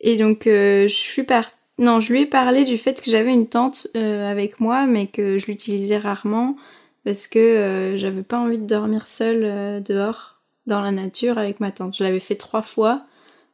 et 0.00 0.16
donc, 0.16 0.42
je 0.44 0.86
suis 0.88 1.24
partie 1.24 1.52
non, 1.78 2.00
je 2.00 2.12
lui 2.12 2.22
ai 2.22 2.26
parlé 2.26 2.64
du 2.64 2.76
fait 2.76 3.00
que 3.00 3.08
j'avais 3.08 3.32
une 3.32 3.46
tente 3.46 3.86
euh, 3.94 4.28
avec 4.28 4.58
moi, 4.58 4.86
mais 4.86 5.06
que 5.06 5.38
je 5.38 5.46
l'utilisais 5.46 5.98
rarement 5.98 6.56
parce 7.04 7.28
que 7.28 7.38
euh, 7.38 7.98
j'avais 7.98 8.24
pas 8.24 8.38
envie 8.38 8.58
de 8.58 8.66
dormir 8.66 9.06
seule 9.06 9.44
euh, 9.44 9.80
dehors 9.80 10.40
dans 10.66 10.80
la 10.80 10.90
nature 10.90 11.38
avec 11.38 11.60
ma 11.60 11.70
tante. 11.70 11.96
Je 11.96 12.02
l'avais 12.02 12.18
fait 12.18 12.34
trois 12.34 12.62
fois 12.62 13.04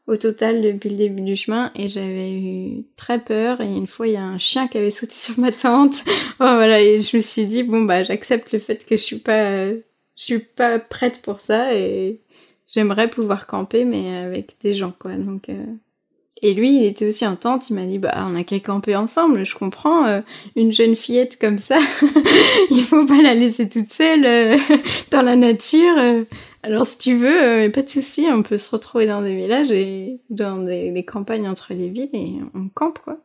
au 0.06 0.16
total 0.16 0.60
depuis 0.60 0.90
le 0.90 0.96
début 0.96 1.22
du 1.22 1.36
chemin 1.36 1.72
et 1.74 1.88
j'avais 1.88 2.32
eu 2.32 2.84
très 2.96 3.18
peur. 3.18 3.60
Et 3.60 3.66
une 3.66 3.86
fois 3.86 4.06
il 4.06 4.14
y 4.14 4.16
a 4.16 4.24
un 4.24 4.38
chien 4.38 4.68
qui 4.68 4.78
avait 4.78 4.90
sauté 4.90 5.14
sur 5.16 5.38
ma 5.38 5.52
tente. 5.52 6.04
voilà 6.38 6.80
et 6.80 7.00
je 7.00 7.16
me 7.16 7.22
suis 7.22 7.46
dit 7.46 7.62
bon 7.62 7.82
bah 7.82 8.02
j'accepte 8.02 8.52
le 8.52 8.58
fait 8.58 8.84
que 8.84 8.96
je 8.96 9.02
suis 9.02 9.18
pas 9.18 9.68
je 9.68 10.22
suis 10.22 10.38
pas 10.38 10.78
prête 10.78 11.22
pour 11.22 11.40
ça 11.40 11.74
et 11.74 12.20
j'aimerais 12.66 13.08
pouvoir 13.08 13.46
camper 13.46 13.84
mais 13.84 14.16
avec 14.16 14.56
des 14.62 14.74
gens 14.74 14.92
quoi. 14.98 15.12
Donc 15.12 15.48
et 16.42 16.52
lui, 16.52 16.76
il 16.76 16.84
était 16.84 17.06
aussi 17.06 17.26
en 17.26 17.36
tente, 17.36 17.70
il 17.70 17.74
m'a 17.74 17.86
dit, 17.86 17.98
bah, 17.98 18.26
on 18.28 18.36
a 18.36 18.44
qu'à 18.44 18.60
camper 18.60 18.96
ensemble, 18.96 19.46
je 19.46 19.54
comprends, 19.54 20.04
euh, 20.04 20.20
une 20.56 20.74
jeune 20.74 20.94
fillette 20.94 21.38
comme 21.40 21.56
ça, 21.56 21.78
il 22.70 22.82
faut 22.82 23.06
pas 23.06 23.22
la 23.22 23.32
laisser 23.32 23.66
toute 23.66 23.90
seule 23.90 24.26
euh, 24.26 24.58
dans 25.10 25.22
la 25.22 25.36
nature. 25.36 25.96
Euh. 26.64 26.66
Alors 26.66 26.86
si 26.86 26.98
tu 26.98 27.16
veux, 27.16 27.70
pas 27.70 27.82
de 27.82 27.88
souci, 27.88 28.26
on 28.30 28.42
peut 28.42 28.58
se 28.58 28.70
retrouver 28.70 29.06
dans 29.06 29.22
des 29.22 29.36
villages 29.36 29.70
et 29.70 30.20
dans 30.30 30.58
des, 30.58 31.04
campagnes 31.06 31.48
entre 31.48 31.74
les 31.74 31.88
villes 31.88 32.10
et 32.12 32.32
on 32.54 32.68
campe, 32.68 32.98
quoi. 33.00 33.18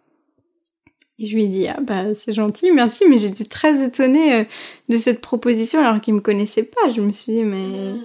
Et 1.21 1.27
je 1.27 1.35
lui 1.35 1.43
ai 1.43 1.47
dit, 1.47 1.67
ah 1.67 1.79
bah 1.81 2.13
c'est 2.15 2.31
gentil, 2.31 2.71
merci, 2.71 3.03
mais 3.09 3.17
j'étais 3.17 3.43
très 3.43 3.85
étonnée 3.85 4.47
de 4.87 4.97
cette 4.97 5.19
proposition 5.19 5.79
alors 5.79 5.99
qu'il 5.99 6.13
me 6.13 6.21
connaissait 6.21 6.63
pas. 6.63 6.91
Je 6.91 7.01
me 7.01 7.11
suis 7.11 7.33
dit, 7.33 7.43
mais... 7.43 7.93
Mm. 7.93 7.99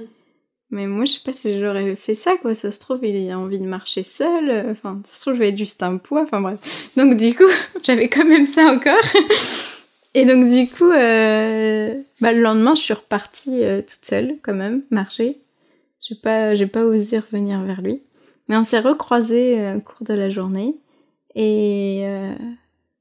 Mais 0.74 0.88
moi, 0.88 1.04
je 1.04 1.12
sais 1.12 1.20
pas 1.24 1.32
si 1.32 1.60
j'aurais 1.60 1.94
fait 1.94 2.16
ça, 2.16 2.36
quoi. 2.36 2.52
Ça 2.54 2.72
se 2.72 2.80
trouve, 2.80 3.04
il 3.04 3.30
a 3.30 3.38
envie 3.38 3.60
de 3.60 3.64
marcher 3.64 4.02
seul. 4.02 4.50
Euh, 4.50 4.72
enfin, 4.72 5.00
ça 5.06 5.14
se 5.14 5.20
trouve, 5.20 5.34
je 5.34 5.38
vais 5.38 5.50
être 5.50 5.58
juste 5.58 5.84
un 5.84 5.98
poids. 5.98 6.22
Enfin, 6.22 6.40
bref. 6.40 6.58
Donc, 6.96 7.16
du 7.16 7.32
coup, 7.32 7.44
j'avais 7.84 8.08
quand 8.08 8.24
même 8.24 8.44
ça 8.44 8.64
encore. 8.64 8.94
Et 10.14 10.24
donc, 10.24 10.48
du 10.48 10.68
coup, 10.68 10.90
euh, 10.90 12.00
bah, 12.20 12.32
le 12.32 12.40
lendemain, 12.40 12.74
je 12.74 12.82
suis 12.82 12.94
repartie 12.94 13.64
euh, 13.64 13.80
toute 13.82 14.04
seule, 14.04 14.36
quand 14.42 14.54
même, 14.54 14.82
marcher. 14.90 15.40
J'ai 16.00 16.14
pas, 16.14 16.54
j'ai 16.54 16.66
pas 16.66 16.84
osé 16.84 17.18
revenir 17.18 17.62
vers 17.62 17.82
lui. 17.82 18.02
Mais 18.48 18.56
on 18.56 18.64
s'est 18.64 18.80
recroisés 18.80 19.74
au 19.74 19.80
cours 19.80 20.06
de 20.06 20.14
la 20.14 20.28
journée. 20.28 20.76
Et, 21.34 22.02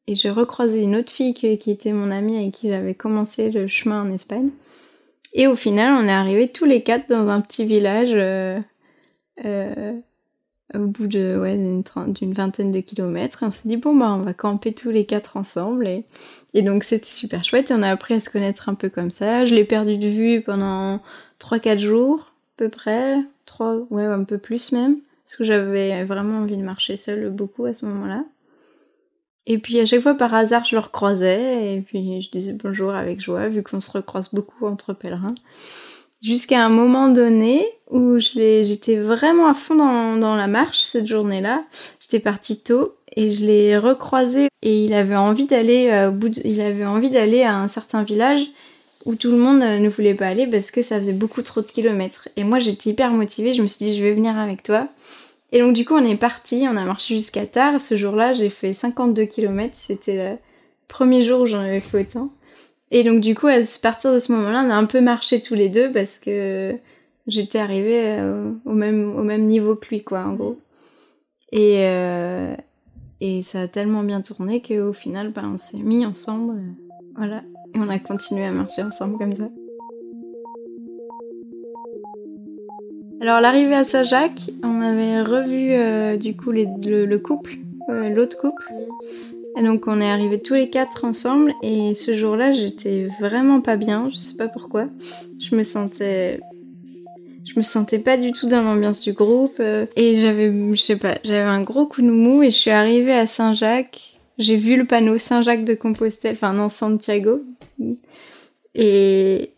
et 0.08 0.16
j'ai 0.16 0.30
recroisé 0.30 0.82
une 0.82 0.96
autre 0.96 1.12
fille 1.12 1.34
qui 1.34 1.48
était 1.48 1.92
mon 1.92 2.12
amie 2.12 2.38
avec 2.38 2.54
qui 2.54 2.70
j'avais 2.70 2.96
commencé 2.96 3.52
le 3.52 3.68
chemin 3.68 4.04
en 4.04 4.12
Espagne. 4.14 4.52
Et 5.34 5.48
au 5.48 5.56
final, 5.56 5.94
on 5.94 6.08
est 6.08 6.12
arrivés 6.12 6.48
tous 6.48 6.66
les 6.66 6.84
quatre 6.84 7.10
dans 7.10 7.28
un 7.30 7.42
petit 7.42 7.66
village 7.66 8.12
euh, 8.14 8.60
euh, 9.46 9.94
au 10.74 10.80
bout 10.80 11.08
de 11.08 11.40
d'une 12.08 12.34
vingtaine 12.34 12.72
de 12.72 12.80
kilomètres. 12.80 13.40
On 13.42 13.52
s'est 13.52 13.70
dit, 13.70 13.78
bon, 13.78 13.96
bah, 13.96 14.14
on 14.14 14.22
va 14.22 14.34
camper 14.34 14.74
tous 14.74 14.90
les 14.90 15.06
quatre 15.06 15.38
ensemble. 15.38 15.88
Et, 15.88 16.06
et 16.54 16.62
donc, 16.62 16.84
c'était 16.84 17.06
super 17.06 17.44
chouette. 17.44 17.72
Et 17.72 17.74
on 17.74 17.82
a 17.82 17.90
appris 17.90 18.14
à 18.14 18.20
se 18.20 18.30
connaître 18.30 18.70
un 18.70 18.76
peu 18.76 18.90
comme 18.90 19.12
ça. 19.12 19.46
Je 19.46 19.54
l'ai 19.54 19.66
perdu 19.66 19.98
de 19.98 20.08
vue 20.08 20.42
pendant 20.42 21.02
3-4 21.40 21.80
jours, 21.80 22.34
à 22.56 22.58
peu 22.58 22.70
près. 22.70 23.18
3, 23.46 23.88
ouais, 23.90 24.06
un 24.06 24.24
peu 24.24 24.38
plus 24.38 24.72
même. 24.72 24.98
Parce 25.26 25.36
que 25.36 25.44
j'avais 25.44 26.04
vraiment 26.04 26.40
envie 26.40 26.58
de 26.58 26.64
marcher 26.64 26.98
seule 26.98 27.30
beaucoup 27.30 27.66
à 27.66 27.74
ce 27.74 27.86
moment-là. 27.86 28.24
Et 29.46 29.58
puis 29.58 29.80
à 29.80 29.86
chaque 29.86 30.02
fois 30.02 30.16
par 30.16 30.34
hasard 30.34 30.64
je 30.66 30.76
le 30.76 30.80
recroisais 30.80 31.76
et 31.76 31.82
puis 31.82 32.22
je 32.22 32.32
disais 32.32 32.54
bonjour 32.54 32.92
avec 32.92 33.20
joie 33.20 33.50
vu 33.50 33.62
qu'on 33.62 33.82
se 33.82 33.92
recroise 33.92 34.30
beaucoup 34.34 34.66
entre 34.66 34.94
pèlerins. 34.94 35.36
Jusqu'à 36.24 36.66
un 36.66 36.70
moment 36.70 37.10
donné 37.10 37.68
où 37.92 38.18
j'étais 38.18 38.96
vraiment 38.96 39.48
à 39.48 39.54
fond 39.54 39.76
dans, 39.76 40.36
la 40.36 40.48
marche 40.48 40.80
cette 40.80 41.06
journée-là. 41.06 41.64
J'étais 42.00 42.22
partie 42.22 42.60
tôt 42.60 42.96
et 43.16 43.30
je 43.30 43.46
l'ai 43.46 43.78
recroisé 43.78 44.48
et 44.62 44.86
il 44.86 44.94
avait 44.94 45.18
envie 45.18 45.46
d'aller 45.46 45.90
euh, 45.92 46.12
il 46.46 46.62
avait 46.62 46.86
envie 46.86 47.12
d'aller 47.12 47.44
à 47.44 47.58
un 47.58 47.68
certain 47.68 48.04
village 48.04 48.48
où 49.06 49.16
tout 49.16 49.32
le 49.32 49.38
monde 49.38 49.62
euh, 49.62 49.80
ne 49.80 49.90
voulait 49.90 50.16
pas 50.16 50.28
aller 50.28 50.48
parce 50.48 50.72
que 50.72 50.82
ça 50.82 50.98
faisait 50.98 51.12
beaucoup 51.12 51.42
trop 51.42 51.62
de 51.62 51.68
kilomètres. 51.68 52.30
Et 52.38 52.46
moi 52.46 52.60
j'étais 52.60 52.92
hyper 52.92 53.12
motivée, 53.12 53.54
je 53.54 53.62
me 53.62 53.68
suis 53.68 53.86
dit 53.86 53.94
je 53.94 54.02
vais 54.02 54.14
venir 54.14 54.38
avec 54.38 54.64
toi. 54.64 54.88
Et 55.52 55.60
donc 55.60 55.74
du 55.74 55.84
coup 55.84 55.94
on 55.94 56.06
est 56.06 56.16
parti, 56.16 56.66
on 56.70 56.78
a 56.78 56.86
marché 56.86 57.16
jusqu'à 57.16 57.46
tard. 57.46 57.82
Ce 57.82 57.96
jour-là 57.96 58.32
j'ai 58.32 58.50
fait 58.50 58.74
52 58.74 59.26
km, 59.26 59.76
c'était 59.76 60.32
le 60.32 60.38
premier 60.88 61.22
jour 61.22 61.42
où 61.42 61.46
j'en 61.46 61.60
avais 61.60 61.82
fait 61.82 62.00
autant. 62.00 62.30
Et 62.94 63.04
donc 63.04 63.22
du 63.22 63.34
coup 63.34 63.48
à 63.48 63.56
partir 63.82 64.14
de 64.14 64.20
ce 64.20 64.32
moment-là 64.32 64.64
on 64.66 64.70
a 64.70 64.76
un 64.76 64.86
peu 64.86 65.02
marché 65.02 65.42
tous 65.42 65.56
les 65.56 65.68
deux 65.68 65.92
parce 65.92 66.20
que 66.20 66.76
j'étais 67.26 67.58
arrivée 67.58 68.04
euh, 68.20 68.52
au, 68.66 68.74
même, 68.74 69.18
au 69.18 69.24
même 69.24 69.48
niveau 69.48 69.76
que 69.76 69.90
lui 69.90 70.04
quoi 70.04 70.22
en 70.22 70.34
gros. 70.34 70.60
Et, 71.52 71.88
euh, 71.88 72.56
et 73.20 73.42
ça 73.42 73.62
a 73.62 73.68
tellement 73.68 74.04
bien 74.04 74.22
tourné 74.22 74.62
qu'au 74.62 74.94
final 74.94 75.32
ben, 75.32 75.54
on 75.56 75.58
s'est 75.58 75.80
mis 75.80 76.06
ensemble. 76.06 76.62
voilà. 77.18 77.42
Et 77.74 77.80
on 77.80 77.90
a 77.90 77.98
continué 77.98 78.46
à 78.46 78.52
marcher 78.52 78.84
ensemble 78.84 79.18
comme 79.18 79.36
ça. 79.36 79.50
Alors 83.22 83.42
l'arrivée 83.42 83.74
à 83.74 83.86
Saint-Jacques, 83.86 84.52
on 84.64 84.82
avait 84.82 85.24
revu 85.24 85.72
euh, 85.72 86.18
du 86.18 86.36
coup 86.36 86.52
le, 86.52 87.18
couple, 87.18 87.56
euh, 87.90 88.10
l'autre 88.10 88.38
couple. 88.38 88.72
Et 89.56 89.62
donc 89.62 89.86
on 89.88 90.02
est 90.02 90.10
arrivés 90.10 90.42
tous 90.42 90.56
les 90.56 90.70
quatre 90.70 91.06
ensemble 91.06 91.54
et 91.62 91.94
ce 91.96 92.16
jour-là 92.16 92.52
j'étais 92.54 93.08
vraiment 93.20 93.62
pas 93.62 93.76
bien, 93.76 94.10
je 94.12 94.18
sais 94.18 94.36
pas 94.36 94.48
pourquoi. 94.48 94.88
Je 95.40 95.56
me 95.56 95.64
sentais 95.64 96.40
je 97.46 97.54
me 97.58 97.62
sentais 97.62 98.00
pas 98.00 98.18
du 98.18 98.32
tout 98.32 98.48
dans 98.48 98.64
l'ambiance 98.64 99.02
du 99.02 99.14
groupe 99.14 99.58
euh, 99.60 99.86
et 99.96 100.16
j'avais 100.16 100.52
je 100.52 100.82
sais 100.82 100.98
pas, 100.98 101.20
j'avais 101.24 101.40
un 101.40 101.62
gros 101.62 101.86
coup 101.86 102.02
de 102.02 102.10
mou 102.10 102.42
et 102.42 102.50
je 102.50 102.58
suis 102.58 102.72
arrivée 102.72 103.14
à 103.14 103.28
Saint-Jacques. 103.28 104.20
J'ai 104.40 104.58
vu 104.58 104.76
le 104.76 104.86
panneau 104.86 105.20
Saint-Jacques 105.20 105.66
de 105.66 105.76
Compostelle, 105.76 106.34
enfin 106.34 106.54
non 106.54 106.70
Santiago. 106.70 107.44
Et 108.74 109.52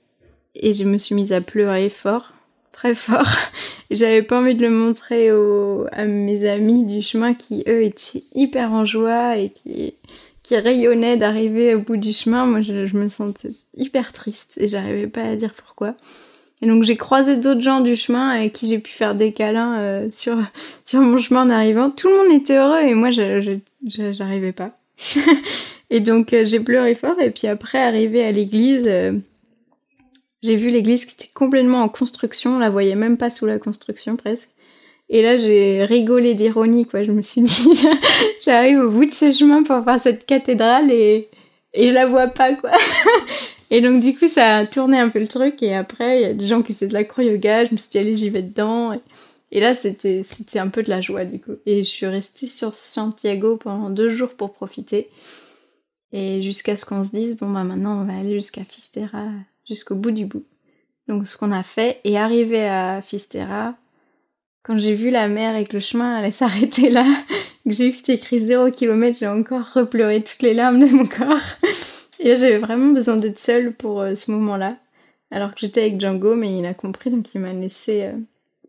et 0.56 0.74
je 0.74 0.84
me 0.84 0.98
suis 0.98 1.16
mise 1.16 1.32
à 1.32 1.42
pleurer 1.42 1.90
fort 1.90 2.35
très 2.76 2.94
fort. 2.94 3.28
J'avais 3.92 4.22
pas 4.22 4.40
envie 4.40 4.54
de 4.54 4.62
le 4.62 4.70
montrer 4.70 5.30
à 5.92 6.06
mes 6.06 6.48
amis 6.48 6.86
du 6.86 7.02
chemin 7.02 7.34
qui, 7.34 7.64
eux, 7.68 7.84
étaient 7.84 8.24
hyper 8.36 8.72
en 8.72 8.86
joie 8.86 9.38
et 9.38 9.50
qui, 9.50 9.96
rayonnaient 10.52 11.18
d'arriver 11.18 11.74
au 11.74 11.80
bout 11.80 11.98
du 11.98 12.12
chemin. 12.12 12.46
Moi, 12.46 12.62
je, 12.62 12.96
me 12.96 13.10
sentais 13.10 13.50
hyper 13.76 14.12
triste 14.12 14.58
et 14.58 14.68
j'arrivais 14.68 15.08
pas 15.08 15.24
à 15.24 15.36
dire 15.36 15.54
pourquoi. 15.54 15.96
Et 16.62 16.68
donc, 16.68 16.84
j'ai 16.84 16.96
croisé 16.96 17.38
d'autres 17.38 17.62
gens 17.62 17.82
du 17.82 17.96
chemin 17.96 18.30
avec 18.30 18.54
qui 18.54 18.68
j'ai 18.68 18.80
pu 18.80 18.92
faire 18.92 19.16
des 19.16 19.32
câlins 19.32 19.80
euh, 19.80 20.08
sur, 20.12 20.38
sur 20.86 21.02
mon 21.02 21.18
chemin 21.18 21.44
en 21.44 21.50
arrivant. 21.50 21.90
Tout 21.90 22.10
le 22.10 22.16
monde 22.16 22.42
était 22.42 22.58
heureux 22.58 22.82
et 22.82 22.94
moi, 22.94 23.10
j'arrivais 23.12 24.52
pas. 24.52 24.78
et 25.90 26.00
donc, 26.00 26.34
euh, 26.34 26.46
j'ai 26.46 26.60
pleuré 26.60 26.96
fort 26.96 27.20
et 27.22 27.32
puis 27.32 27.48
après, 27.48 27.80
arrivé 27.80 28.24
à 28.24 28.32
l'église... 28.32 28.86
Euh, 28.88 29.14
j'ai 30.46 30.56
vu 30.56 30.70
l'église 30.70 31.06
qui 31.06 31.16
était 31.16 31.32
complètement 31.34 31.82
en 31.82 31.90
construction, 31.90 32.58
on 32.58 32.60
la 32.60 32.70
voyait 32.70 32.96
même 32.96 33.18
pas 33.18 33.32
sous 33.32 33.46
la 33.46 33.58
construction 33.58 34.16
presque. 34.16 34.50
Et 35.10 35.22
là, 35.22 35.38
j'ai 35.38 35.84
rigolé 35.84 36.34
d'ironie, 36.34 36.86
quoi. 36.86 37.04
Je 37.04 37.12
me 37.12 37.22
suis 37.22 37.42
dit, 37.42 37.88
j'arrive 38.44 38.80
au 38.80 38.90
bout 38.90 39.06
de 39.06 39.14
ce 39.14 39.32
chemin 39.32 39.64
pour 39.64 39.80
voir 39.82 40.00
cette 40.00 40.26
cathédrale 40.26 40.92
et, 40.92 41.30
et 41.74 41.90
je 41.90 41.94
la 41.94 42.08
vois 42.08 42.28
pas, 42.28 42.54
quoi. 42.54 42.72
et 43.70 43.82
donc, 43.82 44.02
du 44.02 44.18
coup, 44.18 44.28
ça 44.28 44.56
a 44.56 44.66
tourné 44.66 45.00
un 45.00 45.10
peu 45.10 45.20
le 45.20 45.28
truc. 45.28 45.62
Et 45.62 45.76
après, 45.76 46.20
il 46.20 46.22
y 46.24 46.26
a 46.26 46.34
des 46.34 46.48
gens 46.48 46.64
qui 46.64 46.74
faisaient 46.74 46.88
de 46.88 46.94
l'acro-yoga. 46.94 47.66
Je 47.66 47.74
me 47.74 47.78
suis 47.78 47.92
dit, 47.92 47.98
allez, 48.00 48.16
j'y 48.16 48.30
vais 48.30 48.42
dedans. 48.42 49.00
Et, 49.52 49.60
là, 49.60 49.76
c'était, 49.76 50.26
c'était 50.28 50.60
un 50.60 50.70
peu 50.70 50.82
de 50.82 50.90
la 50.90 51.02
joie, 51.02 51.26
du 51.26 51.40
coup. 51.40 51.56
Et 51.68 51.84
je 51.84 51.90
suis 51.90 52.08
restée 52.08 52.48
sur 52.48 52.74
Santiago 52.74 53.58
pendant 53.58 53.92
deux 53.92 54.10
jours 54.10 54.34
pour 54.34 54.54
profiter. 54.54 55.10
Et 56.14 56.42
jusqu'à 56.42 56.78
ce 56.78 56.86
qu'on 56.86 57.04
se 57.04 57.12
dise, 57.12 57.36
bon, 57.36 57.52
bah, 57.52 57.64
maintenant, 57.64 58.02
on 58.02 58.06
va 58.06 58.18
aller 58.18 58.34
jusqu'à 58.34 58.64
Fistera 58.64 59.28
jusqu'au 59.68 59.96
bout 59.96 60.12
du 60.12 60.26
bout. 60.26 60.46
Donc 61.08 61.28
ce 61.28 61.38
qu'on 61.38 61.52
a 61.52 61.64
fait 61.64 62.00
et 62.04 62.18
arrivé 62.18 62.68
à 62.68 63.02
Fistera, 63.02 63.76
quand 64.64 64.78
j'ai 64.78 64.96
vu 64.96 65.12
la 65.12 65.28
mer 65.28 65.56
et 65.56 65.64
que 65.64 65.74
le 65.74 65.80
chemin 65.80 66.16
allait 66.16 66.32
s'arrêter 66.32 66.90
là, 66.90 67.06
que 67.64 67.72
j'ai 67.72 67.86
vu 67.86 67.92
que 67.92 67.98
c'était 67.98 68.16
écrit 68.16 68.40
0 68.40 68.72
km, 68.72 69.18
j'ai 69.20 69.28
encore 69.28 69.72
repleuré 69.74 70.24
toutes 70.24 70.42
les 70.42 70.54
larmes 70.54 70.80
de 70.80 70.88
mon 70.88 71.06
corps. 71.06 71.58
Et 72.20 72.38
j'avais 72.38 72.60
vraiment 72.60 72.94
besoin 72.94 73.18
d'être 73.18 73.40
seule 73.40 73.74
pour 73.74 74.02
euh, 74.02 74.16
ce 74.16 74.32
moment-là. 74.32 74.78
Alors 75.32 75.54
que 75.54 75.60
j'étais 75.60 75.82
avec 75.82 76.00
Django, 76.00 76.36
mais 76.36 76.58
il 76.58 76.66
a 76.66 76.74
compris, 76.74 77.10
donc 77.10 77.34
il 77.34 77.42
m'a 77.42 77.54
laissé, 77.54 78.04
euh, 78.04 78.14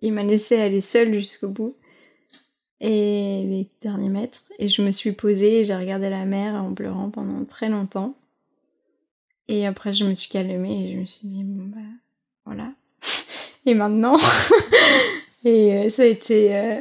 il 0.03 0.13
m'a 0.13 0.25
laissé 0.25 0.61
aller 0.61 0.81
seule 0.81 1.15
jusqu'au 1.15 1.49
bout. 1.49 1.77
Et 2.81 3.45
les 3.47 3.69
derniers 3.83 4.09
mètres. 4.09 4.45
Et 4.59 4.69
je 4.69 4.83
me 4.83 4.91
suis 4.91 5.13
posée 5.13 5.61
et 5.61 5.65
j'ai 5.65 5.77
regardé 5.77 6.11
la 6.11 6.25
mer 6.27 6.55
en 6.55 6.75
pleurant 6.75 7.09
pendant 7.09 7.45
très 7.45 7.71
longtemps. 7.71 8.15
Et 9.49 9.67
après, 9.67 9.95
je 9.95 10.05
me 10.05 10.15
suis 10.15 10.29
calmée 10.29 10.89
et 10.89 10.93
je 10.95 10.99
me 10.99 11.07
suis 11.07 11.29
dit, 11.29 11.45
bon, 11.45 11.65
bah, 11.67 11.83
voilà. 12.45 12.73
et 13.67 13.75
maintenant 13.75 14.17
Et 15.47 15.75
euh, 15.75 15.91
ça 15.91 16.03
a 16.03 16.07
été 16.07 16.57
euh, 16.57 16.81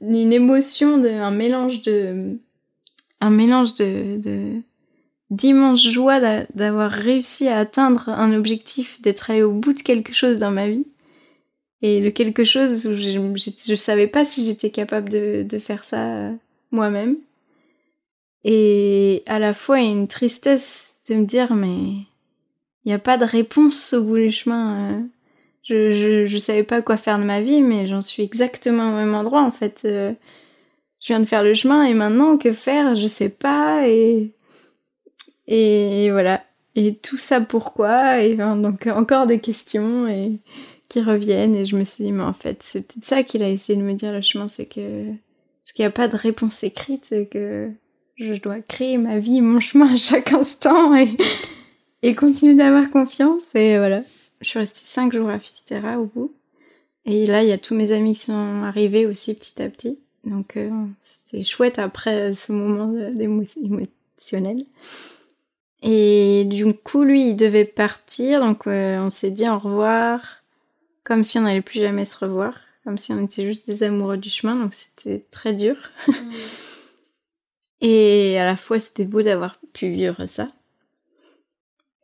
une 0.00 0.32
émotion, 0.32 1.02
un 1.04 1.30
mélange 1.30 1.82
de. 1.82 2.38
Un 3.20 3.30
mélange 3.30 3.74
de, 3.74 4.60
d'immense 5.30 5.82
joie 5.88 6.20
d'avoir 6.54 6.90
réussi 6.90 7.48
à 7.48 7.58
atteindre 7.58 8.10
un 8.10 8.34
objectif, 8.34 9.00
d'être 9.00 9.30
allé 9.30 9.42
au 9.42 9.52
bout 9.52 9.72
de 9.72 9.80
quelque 9.80 10.12
chose 10.12 10.36
dans 10.38 10.50
ma 10.50 10.68
vie. 10.68 10.86
Et 11.82 12.00
le 12.00 12.10
quelque 12.10 12.44
chose 12.44 12.86
où 12.86 12.94
je, 12.94 13.10
je, 13.36 13.74
savais 13.74 14.06
pas 14.06 14.24
si 14.24 14.44
j'étais 14.44 14.70
capable 14.70 15.08
de, 15.08 15.44
de, 15.48 15.58
faire 15.58 15.84
ça 15.84 16.06
euh, 16.06 16.32
moi-même. 16.72 17.16
Et 18.48 19.24
à 19.26 19.40
la 19.40 19.52
fois 19.52 19.80
une 19.80 20.06
tristesse 20.06 21.00
de 21.10 21.16
me 21.16 21.24
dire 21.24 21.52
mais 21.52 22.06
il 22.84 22.90
n'y 22.90 22.92
a 22.92 23.00
pas 23.00 23.18
de 23.18 23.24
réponse 23.24 23.92
au 23.92 24.04
bout 24.04 24.18
du 24.18 24.30
chemin. 24.30 24.92
Euh. 24.92 25.02
Je, 25.64 26.26
je, 26.26 26.38
savais 26.38 26.62
pas 26.62 26.80
quoi 26.80 26.96
faire 26.96 27.18
de 27.18 27.24
ma 27.24 27.42
vie, 27.42 27.60
mais 27.60 27.88
j'en 27.88 28.02
suis 28.02 28.22
exactement 28.22 28.90
au 28.90 28.96
même 28.96 29.16
endroit 29.16 29.42
en 29.42 29.50
fait. 29.50 29.80
Euh. 29.84 30.12
Je 31.00 31.08
viens 31.08 31.18
de 31.18 31.24
faire 31.24 31.42
le 31.42 31.54
chemin 31.54 31.82
et 31.82 31.94
maintenant 31.94 32.38
que 32.38 32.52
faire, 32.52 32.94
je 32.94 33.08
sais 33.08 33.30
pas 33.30 33.88
et 33.88 34.30
et 35.48 36.10
voilà. 36.12 36.44
Et 36.76 36.94
tout 36.94 37.18
ça 37.18 37.40
pourquoi? 37.40 38.20
Et 38.20 38.36
donc 38.36 38.86
encore 38.86 39.26
des 39.26 39.40
questions 39.40 40.06
et 40.06 40.38
qui 40.88 41.02
reviennent 41.02 41.56
et 41.56 41.66
je 41.66 41.74
me 41.74 41.82
suis 41.82 42.04
dit 42.04 42.12
mais 42.12 42.22
en 42.22 42.32
fait 42.32 42.62
c'est 42.62 42.86
peut-être 42.86 43.04
ça 43.04 43.24
qu'il 43.24 43.42
a 43.42 43.48
essayé 43.48 43.76
de 43.76 43.84
me 43.84 43.94
dire 43.94 44.12
le 44.12 44.20
chemin 44.22 44.46
c'est 44.46 44.66
que 44.66 45.06
parce 45.06 45.72
qu'il 45.74 45.82
n'y 45.82 45.88
a 45.88 45.90
pas 45.90 46.06
de 46.06 46.16
réponse 46.16 46.62
écrite 46.62 47.12
que 47.32 47.72
je 48.16 48.34
dois 48.34 48.60
créer 48.60 48.98
ma 48.98 49.18
vie 49.18 49.40
mon 49.40 49.60
chemin 49.60 49.92
à 49.92 49.96
chaque 49.96 50.32
instant 50.32 50.94
et, 50.96 51.16
et 52.02 52.14
continuer 52.14 52.54
d'avoir 52.54 52.90
confiance. 52.90 53.54
Et 53.54 53.78
voilà. 53.78 54.02
Je 54.40 54.48
suis 54.48 54.58
restée 54.58 54.84
cinq 54.84 55.12
jours 55.12 55.28
à 55.28 55.38
Fistera 55.38 55.98
au 55.98 56.06
bout. 56.06 56.34
Et 57.04 57.26
là 57.26 57.42
il 57.42 57.48
y 57.48 57.52
a 57.52 57.58
tous 57.58 57.74
mes 57.74 57.92
amis 57.92 58.14
qui 58.14 58.24
sont 58.24 58.62
arrivés 58.64 59.06
aussi 59.06 59.34
petit 59.34 59.62
à 59.62 59.68
petit. 59.68 59.98
Donc 60.24 60.56
euh, 60.56 60.70
c'était 61.00 61.44
chouette 61.44 61.78
après 61.78 62.34
ce 62.34 62.52
moment 62.52 62.92
émotionnel. 63.18 64.64
Et 65.82 66.44
du 66.46 66.72
coup 66.74 67.04
lui 67.04 67.30
il 67.30 67.36
devait 67.36 67.64
partir. 67.64 68.40
Donc 68.40 68.66
euh, 68.66 68.98
on 68.98 69.10
s'est 69.10 69.30
dit 69.30 69.48
au 69.48 69.58
revoir 69.58 70.42
comme 71.06 71.22
si 71.22 71.38
on 71.38 71.42
n'allait 71.42 71.62
plus 71.62 71.80
jamais 71.80 72.04
se 72.04 72.18
revoir, 72.18 72.58
comme 72.82 72.98
si 72.98 73.12
on 73.12 73.24
était 73.24 73.44
juste 73.44 73.66
des 73.66 73.84
amoureux 73.84 74.16
du 74.16 74.28
chemin, 74.28 74.56
donc 74.56 74.72
c'était 74.74 75.24
très 75.30 75.52
dur. 75.52 75.76
Mm. 76.08 76.12
et 77.80 78.38
à 78.38 78.44
la 78.44 78.56
fois, 78.56 78.78
c'était 78.78 79.04
beau 79.04 79.22
d'avoir 79.22 79.58
pu 79.72 79.88
vivre 79.88 80.26
ça. 80.26 80.46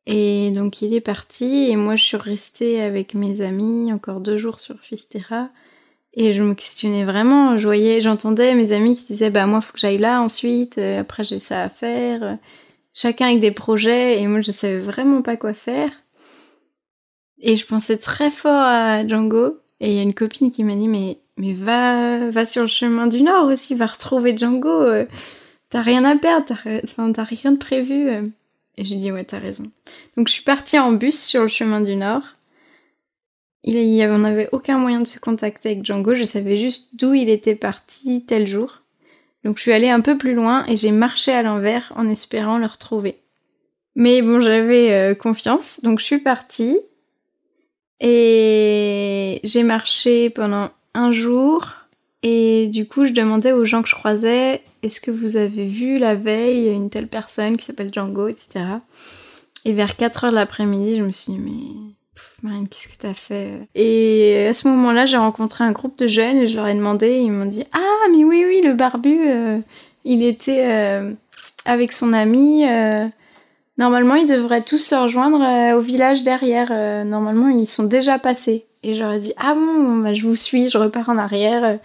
Et 0.07 0.51
donc 0.51 0.83
il 0.83 0.95
est 0.95 1.01
parti 1.01 1.71
et 1.71 1.77
moi 1.77 1.95
je 1.95 2.03
suis 2.03 2.17
restée 2.17 2.83
avec 2.83 3.15
mes 3.15 3.41
amis 3.41 3.93
encore 3.93 4.19
deux 4.21 4.37
jours 4.37 4.59
sur 4.59 4.81
Fistera 4.81 5.51
et 6.15 6.35
je 6.35 6.43
me 6.43 6.55
questionnais 6.55 7.05
vraiment. 7.05 7.57
Je 7.57 7.65
voyais, 7.65 8.01
j'entendais 8.01 8.55
mes 8.55 8.73
amis 8.73 8.97
qui 8.97 9.05
disaient 9.05 9.31
bah 9.31 9.47
moi 9.47 9.61
faut 9.61 9.73
que 9.73 9.79
j'aille 9.79 9.99
là 9.99 10.21
ensuite, 10.21 10.79
euh, 10.79 11.01
après 11.01 11.23
j'ai 11.23 11.39
ça 11.39 11.63
à 11.63 11.69
faire. 11.69 12.39
Chacun 12.93 13.27
avec 13.29 13.41
des 13.41 13.53
projets 13.53 14.21
et 14.21 14.27
moi 14.27 14.41
je 14.41 14.51
savais 14.51 14.81
vraiment 14.81 15.23
pas 15.23 15.37
quoi 15.37 15.55
faire. 15.55 15.91
Et 17.41 17.57
je 17.57 17.67
pensais 17.67 17.99
très 17.99 18.31
fort 18.31 18.53
à 18.53 19.07
Django. 19.07 19.59
Et 19.81 19.91
il 19.91 19.97
y 19.97 19.99
a 19.99 20.03
une 20.03 20.15
copine 20.15 20.53
qui 20.53 20.63
m'a 20.63 20.77
dit, 20.77 20.87
mais, 20.87 21.19
mais 21.37 21.55
va, 21.55 22.31
va 22.31 22.47
sur 22.47 22.63
le 22.63 22.69
chemin 22.69 23.09
du 23.09 23.23
Nord 23.23 23.49
aussi, 23.49 23.75
va 23.75 23.87
retrouver 23.87 24.37
Django. 24.37 24.85
T'as 25.73 25.81
rien 25.81 26.05
à 26.05 26.15
perdre, 26.17 26.55
t'as, 27.15 27.25
rien 27.25 27.53
de 27.53 27.57
prévu. 27.57 28.11
Euh. 28.11 28.27
Et 28.77 28.85
j'ai 28.85 28.97
dit, 28.97 29.11
ouais, 29.11 29.25
t'as 29.25 29.39
raison. 29.39 29.71
Donc 30.19 30.29
je 30.29 30.35
suis 30.35 30.43
partie 30.43 30.79
en 30.79 30.93
bus 30.93 31.19
sur 31.19 31.41
le 31.41 31.49
chemin 31.49 31.81
du 31.81 31.97
Nord. 31.97 32.37
Il 33.65 33.79
y 33.79 34.03
avait, 34.03 34.51
aucun 34.53 34.77
moyen 34.77 35.01
de 35.01 35.07
se 35.07 35.19
contacter 35.19 35.71
avec 35.71 35.87
Django. 35.87 36.15
Je 36.15 36.25
savais 36.25 36.59
juste 36.59 36.91
d'où 36.93 37.15
il 37.15 37.31
était 37.31 37.55
parti 37.55 38.23
tel 38.27 38.47
jour. 38.47 38.83
Donc 39.45 39.57
je 39.57 39.63
suis 39.63 39.73
allée 39.73 39.89
un 39.89 40.03
peu 40.03 40.19
plus 40.19 40.35
loin 40.35 40.67
et 40.67 40.77
j'ai 40.77 40.91
marché 40.91 41.33
à 41.33 41.43
l'envers 41.43 41.91
en 41.97 42.07
espérant 42.07 42.59
le 42.59 42.67
retrouver. 42.67 43.17
Mais 43.95 44.21
bon, 44.21 44.41
j'avais 44.41 44.93
euh, 44.93 45.15
confiance, 45.15 45.81
donc 45.83 46.01
je 46.01 46.05
suis 46.05 46.19
partie. 46.19 46.79
Et 47.99 49.41
j'ai 49.43 49.63
marché 49.63 50.29
pendant 50.29 50.69
un 50.93 51.13
jour. 51.13 51.82
Et 52.23 52.69
du 52.69 52.87
coup, 52.87 53.05
je 53.05 53.13
demandais 53.13 53.53
aux 53.53 53.65
gens 53.65 53.83
que 53.83 53.89
je 53.89 53.95
croisais, 53.95 54.63
est-ce 54.83 55.01
que 55.01 55.11
vous 55.11 55.37
avez 55.37 55.67
vu 55.67 55.99
la 55.99 56.15
veille 56.15 56.69
une 56.69 56.89
telle 56.89 57.09
personne 57.09 57.57
qui 57.57 57.65
s'appelle 57.65 57.93
Django, 57.93 58.29
etc. 58.29 58.65
Et 59.65 59.73
vers 59.73 59.97
4 59.97 60.25
heures 60.25 60.31
de 60.31 60.37
l'après-midi, 60.37 60.97
je 60.97 61.03
me 61.03 61.13
suis 61.13 61.33
dit, 61.33 61.39
mais 61.41 61.93
Marine, 62.43 62.69
qu'est-ce 62.69 62.89
que 62.89 63.01
t'as 63.01 63.15
fait? 63.15 63.69
Et 63.75 64.47
à 64.49 64.55
ce 64.55 64.69
moment-là, 64.69 65.05
j'ai 65.05 65.17
rencontré 65.17 65.65
un 65.65 65.73
groupe 65.73 65.99
de 65.99 66.07
jeunes 66.07 66.39
et 66.39 66.47
je 66.49 66.57
leur 66.57 66.67
ai 66.67 66.75
demandé, 66.75 67.19
ils 67.19 67.31
m'ont 67.31 67.47
dit, 67.47 67.65
ah, 67.73 68.09
mais 68.11 68.25
oui, 68.25 68.45
oui, 68.47 68.61
le 68.63 68.75
barbu, 68.75 69.29
euh, 69.29 69.59
il 70.05 70.23
était 70.23 70.67
euh, 70.67 71.13
avec 71.65 71.93
son 71.93 72.13
ami. 72.13 72.69
Euh, 72.69 73.07
Normalement, 73.79 74.17
ils 74.17 74.29
devraient 74.29 74.63
tous 74.63 74.79
se 74.79 74.95
rejoindre 74.95 75.75
au 75.75 75.81
village 75.81 76.23
derrière. 76.23 77.05
Normalement, 77.07 77.49
ils 77.49 77.67
sont 77.67 77.85
déjà 77.85 78.19
passés. 78.19 78.67
Et 78.83 78.95
j'aurais 78.95 79.19
dit 79.19 79.33
ah 79.37 79.55
bon, 79.55 79.99
bah, 79.99 80.13
je 80.13 80.23
vous 80.23 80.37
suis, 80.37 80.69
je 80.69 80.79
repars 80.79 81.09
en 81.09 81.19
arrière. 81.19 81.79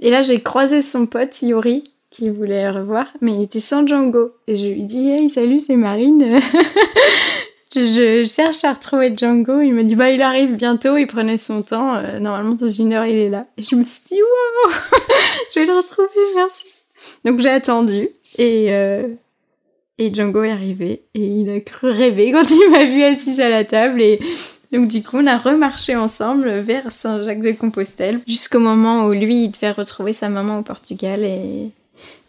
Et 0.00 0.10
là, 0.10 0.22
j'ai 0.22 0.40
croisé 0.40 0.82
son 0.82 1.06
pote 1.06 1.42
Yori 1.42 1.84
qui 2.10 2.28
voulait 2.28 2.68
revoir, 2.70 3.06
mais 3.20 3.34
il 3.34 3.42
était 3.42 3.60
sans 3.60 3.86
Django. 3.86 4.32
Et 4.48 4.56
je 4.56 4.68
lui 4.68 4.82
dis 4.84 5.10
hey 5.10 5.30
salut, 5.30 5.60
c'est 5.60 5.76
Marine. 5.76 6.24
je, 7.74 8.24
cherche 8.28 8.64
à 8.64 8.72
retrouver 8.72 9.14
Django. 9.16 9.60
Il 9.60 9.74
me 9.74 9.84
dit 9.84 9.94
bah 9.94 10.10
il 10.10 10.22
arrive 10.22 10.56
bientôt. 10.56 10.96
Il 10.96 11.06
prenait 11.06 11.38
son 11.38 11.62
temps. 11.62 11.94
Euh, 11.94 12.18
normalement 12.18 12.54
dans 12.54 12.68
une 12.68 12.92
heure 12.92 13.06
il 13.06 13.16
est 13.16 13.30
là. 13.30 13.46
Et 13.56 13.62
je 13.62 13.76
me 13.76 13.84
suis 13.84 14.02
dit 14.06 14.20
wow, 14.20 14.72
je 15.54 15.60
vais 15.60 15.66
le 15.66 15.76
retrouver, 15.76 16.08
merci. 16.36 16.64
Donc 17.24 17.40
j'ai 17.40 17.50
attendu 17.50 18.08
et 18.38 18.70
et 20.00 20.12
Django 20.14 20.42
est 20.42 20.50
arrivé 20.50 21.02
et 21.14 21.26
il 21.26 21.50
a 21.50 21.60
cru 21.60 21.90
rêver 21.90 22.32
quand 22.32 22.50
il 22.50 22.70
m'a 22.70 22.86
vu 22.86 23.02
assise 23.02 23.38
à 23.38 23.50
la 23.50 23.64
table 23.64 24.00
et 24.00 24.18
donc 24.72 24.88
du 24.88 25.02
coup 25.02 25.18
on 25.18 25.26
a 25.26 25.36
remarché 25.36 25.96
ensemble 25.96 26.48
vers 26.60 26.92
Saint-Jacques-de-Compostelle 26.92 28.20
jusqu'au 28.26 28.60
moment 28.60 29.06
où 29.06 29.12
lui 29.12 29.44
il 29.44 29.50
devait 29.50 29.72
retrouver 29.72 30.12
sa 30.12 30.28
maman 30.28 30.58
au 30.58 30.62
Portugal 30.62 31.24
et, 31.24 31.70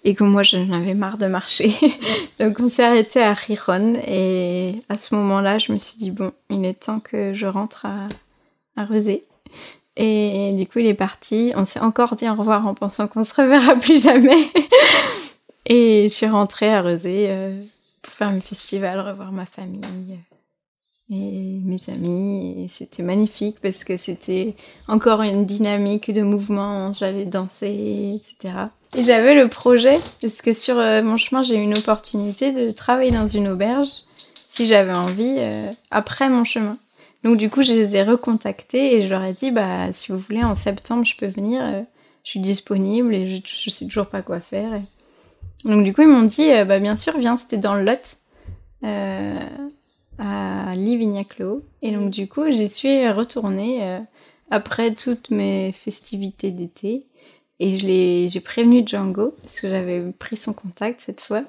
et 0.03 0.15
que 0.15 0.23
moi 0.23 0.43
j'en 0.43 0.71
avais 0.71 0.93
marre 0.93 1.17
de 1.17 1.27
marcher. 1.27 1.73
donc 2.39 2.59
on 2.59 2.69
s'est 2.69 2.83
arrêté 2.83 3.21
à 3.21 3.33
Riron 3.33 3.93
et 4.07 4.81
à 4.89 4.97
ce 4.97 5.15
moment-là 5.15 5.57
je 5.57 5.71
me 5.71 5.79
suis 5.79 5.97
dit 5.97 6.11
bon 6.11 6.31
il 6.49 6.65
est 6.65 6.79
temps 6.85 6.99
que 6.99 7.33
je 7.33 7.45
rentre 7.45 7.85
à, 7.85 8.07
à. 8.77 8.87
Et 9.97 10.53
du 10.53 10.67
coup, 10.67 10.79
il 10.79 10.87
est 10.87 10.93
parti. 10.93 11.51
On 11.55 11.65
s'est 11.65 11.79
encore 11.79 12.15
dit 12.15 12.27
au 12.29 12.35
revoir 12.35 12.65
en 12.65 12.73
pensant 12.73 13.07
qu'on 13.07 13.23
se 13.23 13.39
reverra 13.39 13.75
plus 13.75 14.01
jamais. 14.01 14.47
Et 15.65 16.03
je 16.09 16.13
suis 16.13 16.27
rentrée 16.27 16.73
à 16.73 16.81
Rezé 16.81 17.27
euh, 17.29 17.61
pour 18.01 18.13
faire 18.13 18.31
mes 18.31 18.41
festivals, 18.41 18.99
revoir 18.99 19.31
ma 19.31 19.45
famille 19.45 19.81
euh, 19.83 20.30
et 21.11 21.59
mes 21.63 21.79
amis. 21.89 22.63
Et 22.63 22.67
c'était 22.69 23.03
magnifique 23.03 23.57
parce 23.61 23.83
que 23.83 23.97
c'était 23.97 24.55
encore 24.87 25.21
une 25.21 25.45
dynamique 25.45 26.11
de 26.11 26.21
mouvement. 26.21 26.93
J'allais 26.93 27.25
danser, 27.25 28.19
etc. 28.19 28.55
Et 28.95 29.03
j'avais 29.03 29.35
le 29.35 29.47
projet, 29.47 29.99
parce 30.21 30.41
que 30.41 30.53
sur 30.53 30.77
euh, 30.77 31.01
mon 31.01 31.17
chemin, 31.17 31.43
j'ai 31.43 31.55
eu 31.55 31.61
une 31.61 31.77
opportunité 31.77 32.51
de 32.51 32.71
travailler 32.71 33.11
dans 33.11 33.25
une 33.25 33.47
auberge, 33.47 33.89
si 34.49 34.65
j'avais 34.65 34.93
envie, 34.93 35.39
après 35.91 36.29
mon 36.29 36.43
chemin. 36.43 36.77
Donc 37.23 37.37
du 37.37 37.49
coup, 37.49 37.61
je 37.61 37.71
les 37.71 37.95
ai 37.95 38.03
recontactés 38.03 38.97
et 38.97 39.03
je 39.03 39.09
leur 39.09 39.23
ai 39.23 39.31
dit, 39.31 39.51
bah 39.51 39.93
si 39.93 40.11
vous 40.11 40.17
voulez, 40.17 40.43
en 40.43 40.55
septembre, 40.55 41.05
je 41.05 41.15
peux 41.15 41.27
venir, 41.27 41.85
je 42.23 42.29
suis 42.29 42.39
disponible 42.41 43.15
et 43.15 43.37
je, 43.37 43.41
je 43.45 43.69
sais 43.69 43.85
toujours 43.85 44.07
pas 44.07 44.21
quoi 44.21 44.41
faire. 44.41 44.81
Donc 45.65 45.83
du 45.83 45.93
coup, 45.93 46.01
ils 46.01 46.07
m'ont 46.07 46.23
dit, 46.23 46.51
euh, 46.51 46.65
bah 46.65 46.79
bien 46.79 46.95
sûr, 46.95 47.17
viens, 47.17 47.37
c'était 47.37 47.57
dans 47.57 47.75
le 47.75 47.83
Lot, 47.83 48.17
euh, 48.83 49.39
à 50.17 50.71
Livignac-le-Haut. 50.75 51.63
Et 51.81 51.91
donc 51.91 52.09
du 52.09 52.27
coup, 52.27 52.49
j'y 52.49 52.69
suis 52.69 53.09
retournée 53.09 53.83
euh, 53.83 53.99
après 54.49 54.93
toutes 54.93 55.31
mes 55.31 55.71
festivités 55.71 56.51
d'été. 56.51 57.07
Et 57.59 57.77
j'ai 57.77 58.41
prévenu 58.41 58.83
Django, 58.85 59.35
parce 59.41 59.59
que 59.59 59.69
j'avais 59.69 60.01
pris 60.13 60.35
son 60.35 60.53
contact 60.53 61.01
cette 61.05 61.21
fois. 61.21 61.43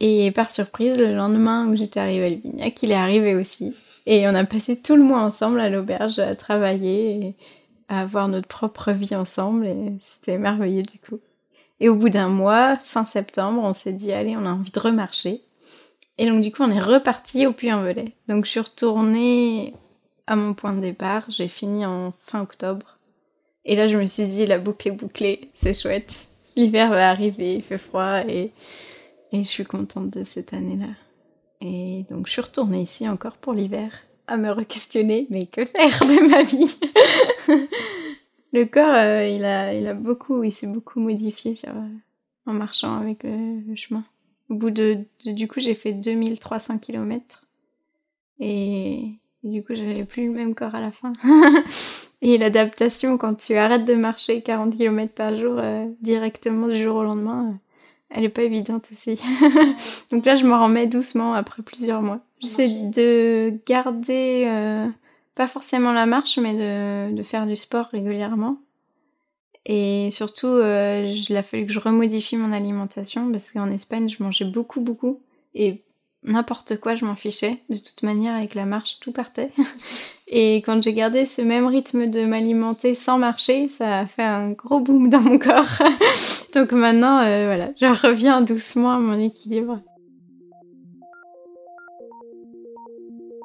Et 0.00 0.30
par 0.32 0.50
surprise, 0.50 0.98
le 0.98 1.14
lendemain 1.14 1.66
où 1.66 1.74
j'étais 1.76 1.98
arrivée 1.98 2.26
à 2.26 2.28
Livignac, 2.28 2.82
il 2.82 2.92
est 2.92 2.96
arrivé 2.96 3.34
aussi. 3.34 3.74
Et 4.06 4.28
on 4.28 4.34
a 4.34 4.44
passé 4.44 4.80
tout 4.80 4.96
le 4.96 5.02
mois 5.02 5.22
ensemble 5.22 5.60
à 5.60 5.70
l'auberge 5.70 6.18
à 6.18 6.34
travailler 6.34 7.10
et 7.10 7.36
à 7.88 8.00
avoir 8.00 8.28
notre 8.28 8.48
propre 8.48 8.92
vie 8.92 9.14
ensemble 9.14 9.66
et 9.66 9.92
c'était 10.00 10.38
merveilleux 10.38 10.82
du 10.82 10.98
coup. 10.98 11.20
Et 11.80 11.88
au 11.88 11.94
bout 11.94 12.08
d'un 12.08 12.28
mois, 12.28 12.76
fin 12.76 13.04
septembre, 13.04 13.62
on 13.62 13.72
s'est 13.72 13.92
dit 13.92 14.12
allez, 14.12 14.36
on 14.36 14.46
a 14.46 14.50
envie 14.50 14.72
de 14.72 14.80
remarcher. 14.80 15.42
Et 16.18 16.26
donc 16.26 16.42
du 16.42 16.50
coup, 16.50 16.62
on 16.62 16.70
est 16.70 16.80
reparti 16.80 17.46
au 17.46 17.52
Puy-en-Velay. 17.52 18.12
Donc 18.28 18.44
je 18.44 18.50
suis 18.50 18.60
retournée 18.60 19.74
à 20.26 20.36
mon 20.36 20.52
point 20.52 20.72
de 20.72 20.80
départ, 20.80 21.24
j'ai 21.28 21.48
fini 21.48 21.86
en 21.86 22.12
fin 22.26 22.42
octobre. 22.42 22.98
Et 23.64 23.76
là, 23.76 23.88
je 23.88 23.96
me 23.96 24.06
suis 24.06 24.26
dit 24.26 24.46
la 24.46 24.58
boucle 24.58 24.88
est 24.88 24.92
bouclée, 24.92 25.50
c'est 25.54 25.74
chouette. 25.74 26.28
L'hiver 26.56 26.90
va 26.90 27.10
arriver, 27.10 27.54
il 27.56 27.62
fait 27.62 27.78
froid 27.78 28.22
et 28.26 28.52
et 29.32 29.44
je 29.44 29.48
suis 29.48 29.64
contente 29.64 30.10
de 30.10 30.24
cette 30.24 30.52
année-là. 30.52 30.94
Et 31.60 32.04
donc 32.10 32.26
je 32.26 32.32
suis 32.32 32.40
retournée 32.40 32.82
ici 32.82 33.08
encore 33.08 33.36
pour 33.36 33.52
l'hiver 33.52 33.92
à 34.26 34.36
me 34.36 34.50
re-questionner, 34.50 35.26
mais 35.30 35.46
que 35.46 35.64
faire 35.64 36.00
de 36.00 36.28
ma 36.28 36.42
vie? 36.42 36.78
Le 38.52 38.64
corps, 38.64 38.94
euh, 38.94 39.26
il, 39.26 39.44
a, 39.44 39.74
il 39.74 39.86
a 39.86 39.94
beaucoup, 39.94 40.42
il 40.42 40.52
s'est 40.52 40.66
beaucoup 40.66 41.00
modifié 41.00 41.54
en 42.46 42.52
marchant 42.52 42.98
avec 42.98 43.22
le, 43.22 43.74
chemin. 43.74 44.04
Au 44.50 44.54
bout 44.54 44.70
de, 44.70 44.98
du 45.26 45.46
coup, 45.46 45.60
j'ai 45.60 45.74
fait 45.74 45.92
2300 45.92 46.78
km 46.78 47.44
et, 48.40 49.14
du 49.42 49.62
coup, 49.62 49.74
j'avais 49.74 50.04
plus 50.04 50.26
le 50.26 50.32
même 50.32 50.54
corps 50.54 50.74
à 50.74 50.80
la 50.80 50.92
fin. 50.92 51.12
et 52.22 52.38
l'adaptation, 52.38 53.18
quand 53.18 53.34
tu 53.34 53.54
arrêtes 53.54 53.84
de 53.84 53.94
marcher 53.94 54.42
40 54.42 54.76
km 54.76 55.12
par 55.12 55.36
jour 55.36 55.56
euh, 55.58 55.86
directement 56.00 56.68
du 56.68 56.76
jour 56.76 56.96
au 56.96 57.02
lendemain, 57.02 57.48
euh, 57.48 57.56
elle 58.10 58.24
est 58.24 58.30
pas 58.30 58.42
évidente 58.42 58.88
aussi. 58.92 59.20
Donc 60.10 60.24
là, 60.24 60.34
je 60.34 60.46
me 60.46 60.54
remets 60.54 60.86
doucement 60.86 61.34
après 61.34 61.62
plusieurs 61.62 62.02
mois. 62.02 62.20
J'essaie 62.40 62.68
de 62.68 63.58
garder, 63.66 64.44
euh, 64.46 64.86
pas 65.34 65.48
forcément 65.48 65.92
la 65.92 66.06
marche, 66.06 66.38
mais 66.38 66.54
de, 66.54 67.14
de, 67.14 67.22
faire 67.22 67.46
du 67.46 67.56
sport 67.56 67.86
régulièrement. 67.86 68.58
Et 69.70 70.08
surtout, 70.10 70.46
euh, 70.46 71.12
il 71.28 71.36
a 71.36 71.42
fallu 71.42 71.66
que 71.66 71.72
je 71.72 71.78
remodifie 71.78 72.38
mon 72.38 72.52
alimentation 72.52 73.30
parce 73.30 73.52
qu'en 73.52 73.70
Espagne, 73.70 74.08
je 74.08 74.22
mangeais 74.22 74.46
beaucoup, 74.46 74.80
beaucoup. 74.80 75.20
Et 75.54 75.82
n'importe 76.22 76.80
quoi, 76.80 76.94
je 76.94 77.04
m'en 77.04 77.16
fichais. 77.16 77.58
De 77.68 77.76
toute 77.76 78.02
manière, 78.02 78.34
avec 78.34 78.54
la 78.54 78.64
marche, 78.64 78.98
tout 79.00 79.12
partait. 79.12 79.50
Et 80.26 80.56
quand 80.56 80.82
j'ai 80.82 80.94
gardé 80.94 81.26
ce 81.26 81.42
même 81.42 81.66
rythme 81.66 82.08
de 82.08 82.24
m'alimenter 82.24 82.94
sans 82.94 83.18
marcher, 83.18 83.68
ça 83.68 84.00
a 84.00 84.06
fait 84.06 84.22
un 84.22 84.52
gros 84.52 84.80
boom 84.80 85.10
dans 85.10 85.20
mon 85.20 85.38
corps. 85.38 85.82
Donc 86.54 86.72
maintenant, 86.72 87.18
euh, 87.20 87.44
voilà, 87.44 87.70
je 87.78 88.06
reviens 88.06 88.40
doucement 88.40 88.92
à 88.92 88.98
mon 88.98 89.18
équilibre. 89.18 89.80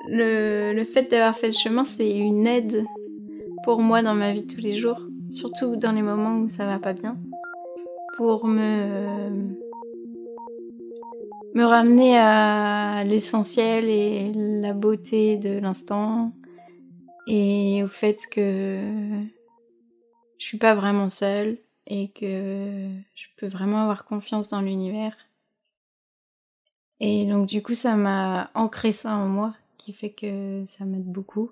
Le, 0.09 0.73
le 0.73 0.85
fait 0.85 1.03
d'avoir 1.11 1.37
fait 1.37 1.47
le 1.47 1.53
chemin, 1.53 1.83
c'est 1.83 2.09
une 2.09 2.47
aide 2.47 2.85
pour 3.63 3.79
moi 3.79 4.01
dans 4.01 4.13
ma 4.13 4.33
vie 4.33 4.43
de 4.43 4.53
tous 4.53 4.61
les 4.61 4.77
jours, 4.77 5.01
surtout 5.33 5.75
dans 5.75 5.91
les 5.91 6.01
moments 6.01 6.37
où 6.37 6.49
ça 6.49 6.65
va 6.65 6.79
pas 6.79 6.93
bien, 6.93 7.17
pour 8.17 8.47
me 8.47 9.29
me 11.55 11.65
ramener 11.65 12.17
à 12.17 13.03
l'essentiel 13.03 13.85
et 13.85 14.31
la 14.33 14.73
beauté 14.73 15.37
de 15.37 15.59
l'instant 15.59 16.33
et 17.27 17.83
au 17.83 17.87
fait 17.87 18.17
que 18.31 18.79
je 20.39 20.45
suis 20.45 20.57
pas 20.57 20.73
vraiment 20.73 21.09
seule 21.11 21.57
et 21.85 22.09
que 22.09 22.87
je 23.15 23.25
peux 23.37 23.47
vraiment 23.47 23.81
avoir 23.81 24.05
confiance 24.05 24.49
dans 24.49 24.61
l'univers. 24.61 25.15
Et 26.99 27.25
donc 27.25 27.47
du 27.47 27.61
coup 27.61 27.75
ça 27.75 27.95
m'a 27.95 28.49
ancré 28.55 28.91
ça 28.91 29.15
en 29.15 29.27
moi 29.27 29.53
qui 29.77 29.93
fait 29.93 30.11
que 30.11 30.63
ça 30.65 30.85
m'aide 30.85 31.11
beaucoup. 31.11 31.51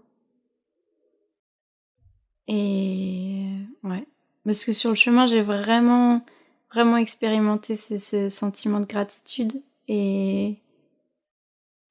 Et 2.53 3.45
ouais, 3.85 4.03
parce 4.43 4.65
que 4.65 4.73
sur 4.73 4.89
le 4.89 4.95
chemin 4.97 5.25
j'ai 5.25 5.41
vraiment 5.41 6.21
vraiment 6.69 6.97
expérimenté 6.97 7.75
ce, 7.75 7.97
ce 7.97 8.27
sentiment 8.27 8.81
de 8.81 8.85
gratitude 8.85 9.61
et, 9.87 10.57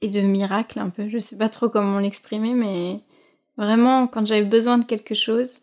et 0.03 0.09
de 0.09 0.21
miracle 0.21 0.79
un 0.79 0.91
peu. 0.91 1.09
Je 1.09 1.19
sais 1.19 1.39
pas 1.39 1.49
trop 1.49 1.71
comment 1.71 1.99
l'exprimer, 1.99 2.53
mais 2.53 3.01
vraiment, 3.57 4.07
quand 4.07 4.27
j'avais 4.27 4.45
besoin 4.45 4.77
de 4.77 4.85
quelque 4.85 5.15
chose, 5.15 5.63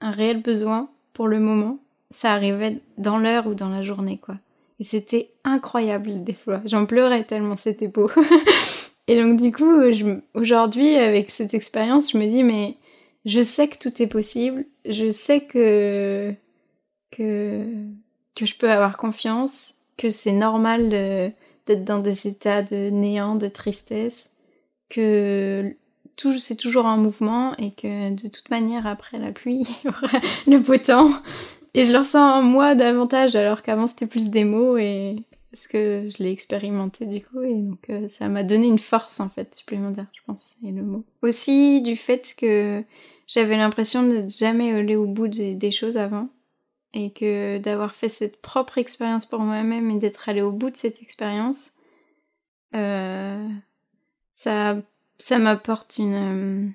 un 0.00 0.12
réel 0.12 0.42
besoin 0.42 0.88
pour 1.12 1.26
le 1.26 1.40
moment, 1.40 1.78
ça 2.10 2.32
arrivait 2.32 2.78
dans 2.98 3.18
l'heure 3.18 3.48
ou 3.48 3.54
dans 3.54 3.68
la 3.68 3.82
journée, 3.82 4.18
quoi. 4.18 4.36
Et 4.78 4.84
c'était 4.84 5.30
incroyable 5.42 6.22
des 6.22 6.34
fois. 6.34 6.60
J'en 6.66 6.86
pleurais 6.86 7.24
tellement 7.24 7.56
c'était 7.56 7.88
beau. 7.88 8.10
et 9.08 9.20
donc 9.20 9.40
du 9.40 9.50
coup, 9.50 9.72
aujourd'hui, 10.34 10.96
avec 10.96 11.32
cette 11.32 11.52
expérience, 11.52 12.12
je 12.12 12.18
me 12.18 12.26
dis, 12.26 12.44
mais 12.44 12.76
je 13.26 13.42
sais 13.42 13.68
que 13.68 13.76
tout 13.76 14.00
est 14.00 14.06
possible. 14.06 14.64
Je 14.86 15.10
sais 15.10 15.42
que 15.42 16.34
que 17.10 18.44
je 18.44 18.54
peux 18.54 18.70
avoir 18.70 18.96
confiance, 18.96 19.74
que 19.96 20.10
c'est 20.10 20.32
normal 20.32 20.90
d'être 21.66 21.84
dans 21.84 21.98
des 21.98 22.26
états 22.26 22.62
de 22.62 22.90
néant, 22.90 23.36
de 23.36 23.48
tristesse, 23.48 24.36
que 24.88 25.74
tout, 26.16 26.38
c'est 26.38 26.56
toujours 26.56 26.86
un 26.86 26.96
mouvement 26.96 27.56
et 27.56 27.72
que 27.72 28.10
de 28.10 28.28
toute 28.28 28.50
manière 28.50 28.86
après 28.86 29.18
la 29.18 29.32
pluie, 29.32 29.66
il 29.84 29.86
y 29.86 29.88
aura 29.88 30.20
le 30.46 30.58
beau 30.58 30.76
temps. 30.78 31.10
Et 31.74 31.84
je 31.84 31.92
le 31.92 31.98
ressens 31.98 32.38
en 32.38 32.42
moi 32.42 32.74
davantage 32.74 33.36
alors 33.36 33.62
qu'avant 33.62 33.86
c'était 33.86 34.06
plus 34.06 34.30
des 34.30 34.44
mots 34.44 34.78
et 34.78 35.16
parce 35.50 35.66
que 35.66 36.08
je 36.10 36.22
l'ai 36.22 36.30
expérimenté 36.30 37.04
du 37.04 37.22
coup 37.22 37.42
et 37.42 37.54
donc 37.54 37.90
euh, 37.90 38.08
ça 38.08 38.28
m'a 38.28 38.42
donné 38.42 38.66
une 38.66 38.78
force 38.78 39.20
en 39.20 39.28
fait 39.28 39.54
supplémentaire 39.54 40.06
je 40.14 40.20
pense 40.26 40.54
et 40.66 40.70
le 40.70 40.82
mot. 40.82 41.04
Aussi 41.20 41.82
du 41.82 41.96
fait 41.96 42.34
que 42.38 42.82
j'avais 43.26 43.56
l'impression 43.56 44.06
d'être 44.06 44.30
jamais 44.30 44.72
allé 44.72 44.96
au 44.96 45.06
bout 45.06 45.28
des, 45.28 45.70
choses 45.70 45.96
avant 45.96 46.28
et 46.92 47.10
que 47.12 47.58
d'avoir 47.58 47.94
fait 47.94 48.08
cette 48.08 48.40
propre 48.40 48.78
expérience 48.78 49.26
pour 49.26 49.40
moi-même 49.40 49.90
et 49.90 49.98
d'être 49.98 50.28
allé 50.28 50.42
au 50.42 50.52
bout 50.52 50.70
de 50.70 50.76
cette 50.76 51.02
expérience, 51.02 51.70
euh, 52.74 53.48
ça, 54.32 54.76
ça 55.18 55.38
m'apporte 55.38 55.98
une, 55.98 56.72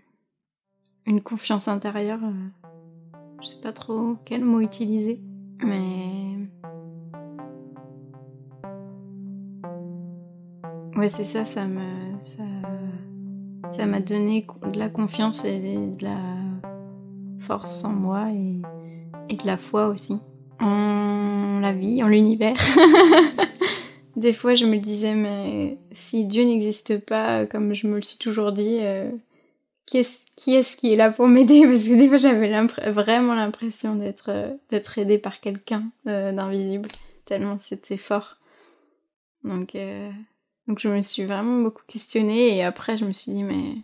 une 1.05 1.21
confiance 1.21 1.67
intérieure. 1.67 2.19
Euh, 2.23 3.17
je 3.41 3.47
sais 3.47 3.61
pas 3.61 3.73
trop 3.73 4.17
quel 4.25 4.43
mot 4.43 4.59
utiliser, 4.59 5.19
mais 5.63 6.37
ouais, 10.95 11.09
c'est 11.09 11.23
ça, 11.23 11.45
ça 11.45 11.65
me, 11.65 12.21
ça, 12.21 12.43
ça 13.69 13.85
m'a 13.85 14.01
donné 14.01 14.45
de 14.61 14.77
la 14.77 14.89
confiance 14.89 15.45
et 15.45 15.59
de 15.59 16.03
la 16.03 16.30
force 17.41 17.83
en 17.83 17.89
moi 17.89 18.31
et 18.31 18.61
et 19.31 19.35
de 19.35 19.45
la 19.45 19.57
foi 19.57 19.87
aussi. 19.87 20.19
En 20.59 21.59
la 21.61 21.73
vie, 21.73 22.03
en 22.03 22.07
l'univers. 22.07 22.57
Des 24.15 24.33
fois, 24.33 24.55
je 24.55 24.65
me 24.65 24.77
disais, 24.77 25.15
mais 25.15 25.77
si 25.93 26.25
Dieu 26.25 26.43
n'existe 26.43 27.03
pas, 27.03 27.45
comme 27.45 27.73
je 27.73 27.87
me 27.87 27.95
le 27.95 28.01
suis 28.01 28.17
toujours 28.17 28.51
dit, 28.51 28.79
euh, 28.81 29.09
qui 29.85 29.99
est-ce 29.99 30.75
qui, 30.75 30.93
est 30.93 30.95
là 30.95 31.11
pour 31.11 31.27
m'aider? 31.27 31.61
Parce 31.67 31.85
que 31.87 31.95
des 31.95 32.09
fois, 32.09 32.17
j'avais 32.17 32.51
vraiment 32.91 33.33
l'impression 33.33 33.95
d'être 33.95 34.29
euh, 34.29 34.51
d'être 34.69 34.97
aidée 34.97 35.17
par 35.17 35.39
quelqu'un 35.39 35.85
euh, 36.07 36.33
d'invisible, 36.33 36.89
tellement 37.25 37.57
c'était 37.57 37.97
fort. 37.97 38.37
Donc, 39.43 39.75
donc, 40.67 40.77
je 40.77 40.87
me 40.87 41.01
suis 41.01 41.25
vraiment 41.25 41.61
beaucoup 41.61 41.81
questionnée, 41.87 42.57
et 42.57 42.63
après, 42.63 42.97
je 42.97 43.05
me 43.05 43.11
suis 43.11 43.31
dit, 43.31 43.43
mais 43.43 43.77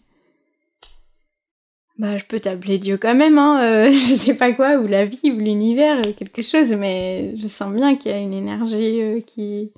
bah, 1.97 2.17
je 2.17 2.25
peux 2.25 2.39
t'appeler 2.39 2.77
Dieu 2.77 2.97
quand 2.97 3.15
même, 3.15 3.37
hein, 3.37 3.61
euh, 3.63 3.91
je 3.91 4.15
sais 4.15 4.35
pas 4.35 4.53
quoi, 4.53 4.77
ou 4.77 4.87
la 4.87 5.05
vie, 5.05 5.31
ou 5.31 5.37
l'univers, 5.37 6.01
quelque 6.15 6.41
chose, 6.41 6.73
mais 6.75 7.35
je 7.37 7.47
sens 7.47 7.73
bien 7.73 7.95
qu'il 7.95 8.11
y 8.11 8.13
a 8.13 8.19
une 8.19 8.33
énergie 8.33 9.01
euh, 9.01 9.21
qui, 9.21 9.71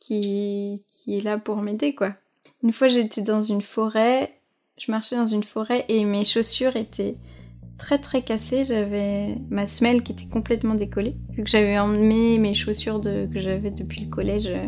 qui, 0.00 0.82
qui 0.90 1.16
est 1.16 1.20
là 1.20 1.38
pour 1.38 1.56
m'aider, 1.58 1.94
quoi. 1.94 2.14
Une 2.64 2.72
fois, 2.72 2.88
j'étais 2.88 3.22
dans 3.22 3.42
une 3.42 3.62
forêt, 3.62 4.40
je 4.78 4.90
marchais 4.90 5.16
dans 5.16 5.26
une 5.26 5.44
forêt 5.44 5.84
et 5.88 6.04
mes 6.04 6.24
chaussures 6.24 6.76
étaient 6.76 7.16
très 7.78 7.98
très 7.98 8.22
cassées. 8.22 8.64
J'avais 8.64 9.36
ma 9.48 9.66
semelle 9.66 10.02
qui 10.02 10.12
était 10.12 10.26
complètement 10.26 10.74
décollée, 10.74 11.16
vu 11.30 11.44
que 11.44 11.50
j'avais 11.50 11.78
emmené 11.78 12.38
mes 12.38 12.54
chaussures 12.54 13.00
que 13.00 13.40
j'avais 13.40 13.70
depuis 13.70 14.02
le 14.02 14.10
collège 14.10 14.48
euh, 14.48 14.66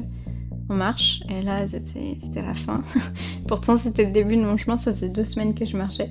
en 0.68 0.74
marche. 0.74 1.20
Et 1.28 1.42
là, 1.42 1.66
c'était 1.66 2.42
la 2.42 2.54
fin. 2.54 2.84
Pourtant, 3.48 3.76
c'était 3.76 4.04
le 4.04 4.12
début 4.12 4.36
de 4.36 4.42
mon 4.42 4.56
chemin, 4.56 4.76
ça 4.76 4.92
faisait 4.92 5.08
deux 5.08 5.24
semaines 5.24 5.54
que 5.54 5.66
je 5.66 5.76
marchais. 5.76 6.10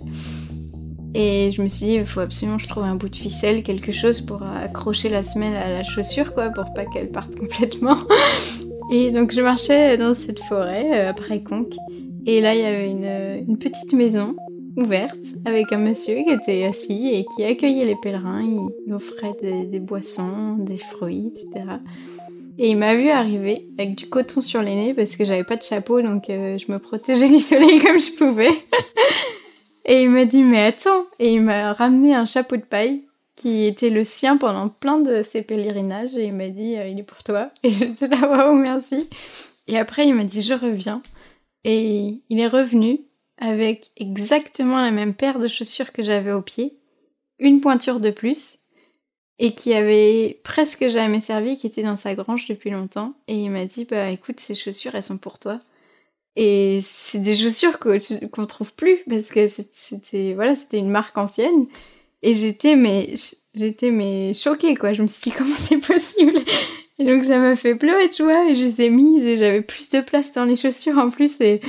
Et 1.16 1.50
je 1.52 1.62
me 1.62 1.68
suis 1.68 1.88
dit, 1.88 1.94
il 1.94 2.06
faut 2.06 2.20
absolument 2.20 2.58
que 2.58 2.64
je 2.64 2.68
trouve 2.68 2.84
un 2.84 2.96
bout 2.96 3.10
de 3.10 3.16
ficelle, 3.16 3.64
quelque 3.64 3.92
chose 3.92 4.22
pour 4.22 4.44
accrocher 4.44 5.10
la 5.10 5.24
semelle 5.24 5.56
à 5.56 5.70
la 5.70 5.84
chaussure, 5.84 6.34
quoi, 6.34 6.50
pour 6.50 6.72
pas 6.74 6.86
qu'elle 6.86 7.10
parte 7.10 7.36
complètement. 7.40 7.98
Et 8.92 9.12
donc 9.12 9.32
je 9.32 9.42
marchais 9.42 9.98
dans 9.98 10.14
cette 10.14 10.40
forêt, 10.40 10.88
euh, 10.94 11.10
après 11.10 11.42
Conques, 11.42 11.76
et 12.26 12.42
là 12.42 12.56
il 12.56 12.62
y 12.62 12.66
avait 12.66 12.90
une, 12.90 13.58
petite 13.58 13.94
maison 13.94 14.36
ouverte 14.78 15.20
avec 15.46 15.72
un 15.72 15.78
monsieur 15.78 16.16
qui 16.24 16.32
était 16.32 16.64
assis 16.64 17.10
et 17.14 17.26
qui 17.36 17.44
accueillait 17.44 17.86
les 17.86 17.96
pèlerins. 17.96 18.42
Il 18.42 18.94
offrait 18.94 19.34
des, 19.42 19.66
des 19.66 19.80
boissons, 19.80 20.56
des 20.58 20.78
fruits, 20.78 21.34
etc. 21.36 21.66
Et 22.58 22.70
il 22.70 22.78
m'a 22.78 22.96
vu 22.96 23.10
arriver 23.10 23.68
avec 23.78 23.96
du 23.96 24.10
coton 24.10 24.42
sur 24.42 24.62
les 24.62 24.76
nez 24.76 24.94
parce 24.94 25.16
que 25.16 25.24
j'avais 25.24 25.44
pas 25.44 25.56
de 25.56 25.64
chapeau 25.64 26.02
donc 26.02 26.30
euh, 26.30 26.58
je 26.58 26.72
me 26.72 26.78
protégeais 26.78 27.30
du 27.30 27.40
soleil 27.40 27.80
comme 27.80 28.00
je 28.00 28.12
pouvais. 28.18 28.52
Et 29.90 30.04
il 30.04 30.10
m'a 30.10 30.24
dit 30.24 30.44
mais 30.44 30.64
attends 30.64 31.06
et 31.20 31.34
il 31.34 31.42
m'a 31.42 31.74
ramené 31.74 32.16
un 32.16 32.26
chapeau 32.26 32.56
de 32.56 32.62
paille 32.62 33.04
qui 33.36 33.66
était 33.66 33.90
le 33.90 34.06
sien 34.06 34.38
pendant 34.38 34.70
plein 34.70 35.00
de 35.00 35.24
ses 35.24 35.42
pèlerinages 35.42 36.16
et 36.16 36.28
il 36.28 36.34
m'a 36.34 36.48
dit 36.48 36.78
euh, 36.78 36.88
il 36.88 37.00
est 37.00 37.04
pour 37.04 37.24
toi 37.24 37.52
et 37.64 37.72
j'étais 37.72 38.08
là 38.08 38.30
waouh 38.30 38.56
merci. 38.56 39.10
Et 39.68 39.78
après 39.78 40.08
il 40.08 40.16
m'a 40.16 40.24
dit 40.24 40.42
je 40.42 40.54
reviens 40.54 41.02
et 41.66 42.22
il 42.30 42.40
est 42.40 42.48
revenu 42.48 43.02
avec 43.38 43.92
exactement 43.98 44.82
la 44.82 44.92
même 44.92 45.14
paire 45.14 45.40
de 45.40 45.48
chaussures 45.48 45.92
que 45.92 46.04
j'avais 46.04 46.32
au 46.32 46.42
pied, 46.42 46.78
une 47.40 47.60
pointure 47.60 48.00
de 48.00 48.12
plus 48.12 48.60
et 49.40 49.54
qui 49.54 49.74
avait 49.74 50.40
presque 50.44 50.88
jamais 50.90 51.22
servi, 51.22 51.58
qui 51.58 51.66
était 51.66 51.84
dans 51.84 51.96
sa 51.96 52.14
grange 52.14 52.48
depuis 52.48 52.70
longtemps. 52.70 53.14
Et 53.30 53.36
il 53.36 53.50
m'a 53.50 53.66
dit, 53.66 53.86
bah 53.86 54.10
écoute, 54.10 54.42
ces 54.42 54.54
chaussures, 54.54 54.96
elles 54.96 55.04
sont 55.04 55.18
pour 55.18 55.40
toi. 55.40 55.62
Et 56.42 56.80
c'est 56.84 57.20
des 57.20 57.36
chaussures 57.36 57.80
qu'on 57.80 58.46
trouve 58.46 58.74
plus 58.74 59.00
parce 59.10 59.30
que 59.30 59.46
c'était 59.50 60.34
voilà, 60.36 60.56
c'était 60.56 60.78
une 60.78 60.90
marque 60.90 61.18
ancienne. 61.18 61.68
Et 62.24 62.34
j'étais 62.34 62.78
mais 62.78 63.14
j'étais 63.54 63.92
mais 63.92 64.34
choquée 64.34 64.74
quoi. 64.76 64.94
Je 64.94 65.02
me 65.02 65.08
suis 65.10 65.32
dit 65.32 65.38
comment 65.38 65.56
c'est 65.58 65.80
possible? 65.86 66.40
Et 66.98 67.04
donc 67.04 67.26
ça 67.26 67.40
m'a 67.40 67.58
fait 67.58 67.76
pleurer 67.76 68.08
de 68.08 68.14
joie 68.14 68.50
et 68.50 68.56
je 68.56 68.64
les 68.64 68.82
ai 68.84 68.90
mises 68.90 69.26
et 69.26 69.36
j'avais 69.36 69.62
plus 69.62 69.90
de 69.90 70.00
place 70.00 70.32
dans 70.32 70.46
les 70.46 70.56
chaussures 70.56 70.98
en 70.98 71.10
plus 71.10 71.42
et, 71.42 71.60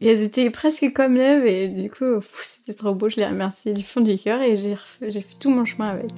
elles 0.00 0.22
étaient 0.22 0.48
presque 0.48 0.90
comme 0.94 1.14
neuves 1.14 1.44
et 1.44 1.68
du 1.68 1.90
coup 1.90 2.22
c'était 2.42 2.72
trop 2.72 2.94
beau. 2.94 3.10
Je 3.10 3.16
les 3.16 3.26
remercie 3.26 3.74
du 3.74 3.82
fond 3.82 4.00
du 4.00 4.16
cœur 4.16 4.40
et 4.40 4.56
j'ai 4.56 4.76
fait 5.10 5.38
tout 5.38 5.50
mon 5.50 5.66
chemin 5.66 5.88
avec. 5.90 6.08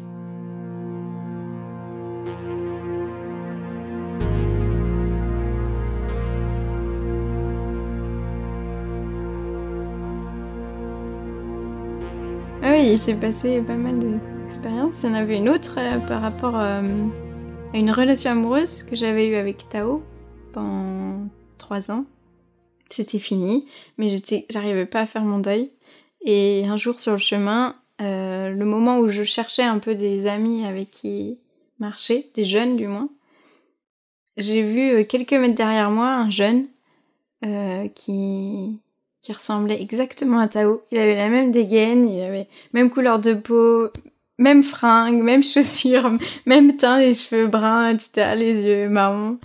Il 12.93 12.99
s'est 12.99 13.15
passé 13.15 13.61
pas 13.61 13.77
mal 13.77 13.99
d'expériences. 14.01 15.03
Il 15.03 15.11
y 15.11 15.13
en 15.13 15.15
avait 15.15 15.37
une 15.37 15.49
autre 15.49 15.79
euh, 15.79 15.99
par 15.99 16.21
rapport 16.21 16.57
euh, 16.57 16.83
à 17.73 17.77
une 17.77 17.91
relation 17.93 18.33
amoureuse 18.33 18.83
que 18.83 18.97
j'avais 18.97 19.29
eue 19.29 19.37
avec 19.37 19.69
Tao 19.69 20.03
pendant 20.53 21.29
trois 21.57 21.93
ans. 21.93 22.05
C'était 22.91 23.21
fini, 23.21 23.67
mais 23.97 24.09
j'arrivais 24.51 24.87
pas 24.87 25.03
à 25.03 25.07
faire 25.07 25.23
mon 25.23 25.39
deuil. 25.39 25.71
Et 26.23 26.65
un 26.67 26.77
jour 26.77 26.99
sur 26.99 27.13
le 27.13 27.19
chemin, 27.19 27.77
euh, 28.01 28.51
le 28.51 28.65
moment 28.65 28.99
où 28.99 29.09
je 29.09 29.23
cherchais 29.23 29.63
un 29.63 29.79
peu 29.79 29.95
des 29.95 30.27
amis 30.27 30.67
avec 30.67 30.91
qui 30.91 31.39
marcher, 31.79 32.31
des 32.35 32.45
jeunes 32.45 32.77
du 32.77 32.89
moins, 32.89 33.09
j'ai 34.37 34.63
vu 34.63 35.07
quelques 35.07 35.33
mètres 35.35 35.55
derrière 35.55 35.91
moi 35.91 36.09
un 36.09 36.31
jeune 36.31 36.67
qui 37.95 38.81
qui 39.23 39.33
ressemblait 39.33 39.81
exactement 39.81 40.39
à 40.39 40.49
Tao. 40.49 40.83
Il 40.91 40.99
avait 40.99 41.17
la 41.17 41.29
même 41.29 41.53
dégaine, 41.53 42.09
il 42.09 42.23
avait 42.23 42.49
même 42.73 42.91
couleur 42.91 43.19
de 43.19 43.35
peau, 43.35 43.89
même 44.39 44.63
fringue, 44.63 45.23
même 45.23 45.45
chaussures, 45.45 46.11
même 46.47 46.77
teint, 46.77 46.99
les 46.99 47.15
cheveux 47.15 47.47
bruns, 47.47 47.91
etc., 47.91 48.35
les 48.37 48.63
yeux 48.63 48.89
marrons. 48.89 49.39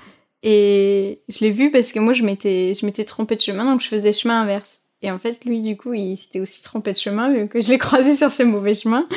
Et 0.44 1.20
je 1.28 1.40
l'ai 1.40 1.50
vu 1.50 1.72
parce 1.72 1.92
que 1.92 2.00
moi 2.00 2.14
je 2.14 2.24
m'étais 2.24 2.74
je 2.80 2.86
m'étais 2.86 3.04
trompée 3.04 3.36
de 3.36 3.42
chemin 3.42 3.66
donc 3.66 3.82
je 3.82 3.88
faisais 3.88 4.14
chemin 4.14 4.42
inverse. 4.42 4.80
Et 5.02 5.10
en 5.12 5.18
fait 5.18 5.44
lui 5.44 5.62
du 5.62 5.76
coup 5.76 5.94
il 5.94 6.18
s'était 6.18 6.40
aussi 6.40 6.62
trompé 6.62 6.94
de 6.94 6.98
chemin 6.98 7.34
vu 7.34 7.48
que 7.48 7.60
je 7.62 7.70
l'ai 7.70 7.78
croisé 7.80 8.16
sur 8.16 8.32
ce 8.32 8.44
mauvais 8.44 8.76
chemin. 8.76 9.08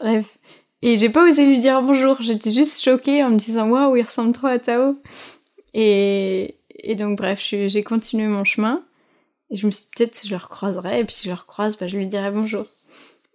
Bref. 0.00 0.36
Et 0.82 0.96
j'ai 0.96 1.08
pas 1.08 1.24
osé 1.24 1.46
lui 1.46 1.60
dire 1.60 1.80
bonjour, 1.82 2.20
j'étais 2.20 2.50
juste 2.50 2.82
choquée 2.82 3.22
en 3.22 3.30
me 3.30 3.36
disant 3.36 3.68
waouh, 3.68 3.96
il 3.96 4.02
ressemble 4.02 4.32
trop 4.32 4.48
à 4.48 4.58
Tao. 4.58 4.96
Et, 5.72 6.56
et 6.74 6.96
donc 6.96 7.16
bref, 7.16 7.40
j'ai 7.40 7.82
continué 7.84 8.26
mon 8.26 8.42
chemin. 8.42 8.82
Et 9.52 9.58
je 9.58 9.66
me 9.66 9.70
suis 9.70 9.84
dit, 9.84 9.90
peut-être 9.94 10.26
je 10.26 10.30
le 10.30 10.38
recroiserai, 10.38 11.00
et 11.00 11.04
puis 11.04 11.14
si 11.14 11.24
je 11.24 11.28
le 11.28 11.38
recroise, 11.38 11.76
bah, 11.76 11.86
je 11.86 11.98
lui 11.98 12.06
dirai 12.06 12.30
bonjour. 12.30 12.64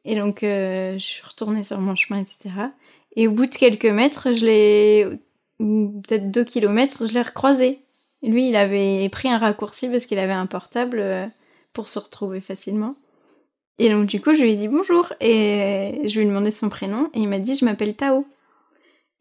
Et 0.04 0.16
donc, 0.16 0.42
euh, 0.42 0.94
je 0.94 1.06
suis 1.06 1.24
retournée 1.24 1.64
sur 1.64 1.80
mon 1.80 1.94
chemin, 1.94 2.20
etc. 2.20 2.56
Et 3.16 3.28
au 3.28 3.32
bout 3.32 3.46
de 3.46 3.54
quelques 3.54 3.86
mètres, 3.86 4.34
je 4.34 4.44
l'ai, 4.44 5.08
peut-être 5.60 6.32
deux 6.32 6.44
kilomètres, 6.44 7.06
je 7.06 7.14
l'ai 7.14 7.22
recroisé. 7.22 7.82
lui, 8.24 8.50
il 8.50 8.56
avait 8.56 9.08
pris 9.10 9.30
un 9.30 9.38
raccourci 9.38 9.90
parce 9.90 10.08
qu'il 10.08 10.18
avait 10.18 10.34
un 10.34 10.48
portable 10.48 10.98
euh, 11.00 11.28
pour 11.72 11.88
se 11.88 12.00
retrouver 12.00 12.42
facilement. 12.42 12.96
Et 13.78 13.92
donc, 13.92 14.08
du 14.08 14.20
coup, 14.20 14.34
je 14.34 14.42
lui 14.42 14.54
ai 14.54 14.56
dit 14.56 14.68
bonjour, 14.68 15.14
et 15.22 16.02
je 16.06 16.16
lui 16.16 16.26
ai 16.26 16.28
demandé 16.28 16.50
son 16.50 16.70
prénom, 16.70 17.12
et 17.14 17.20
il 17.20 17.28
m'a 17.30 17.38
dit, 17.38 17.56
je 17.56 17.64
m'appelle 17.64 17.96
Tao. 17.96 18.26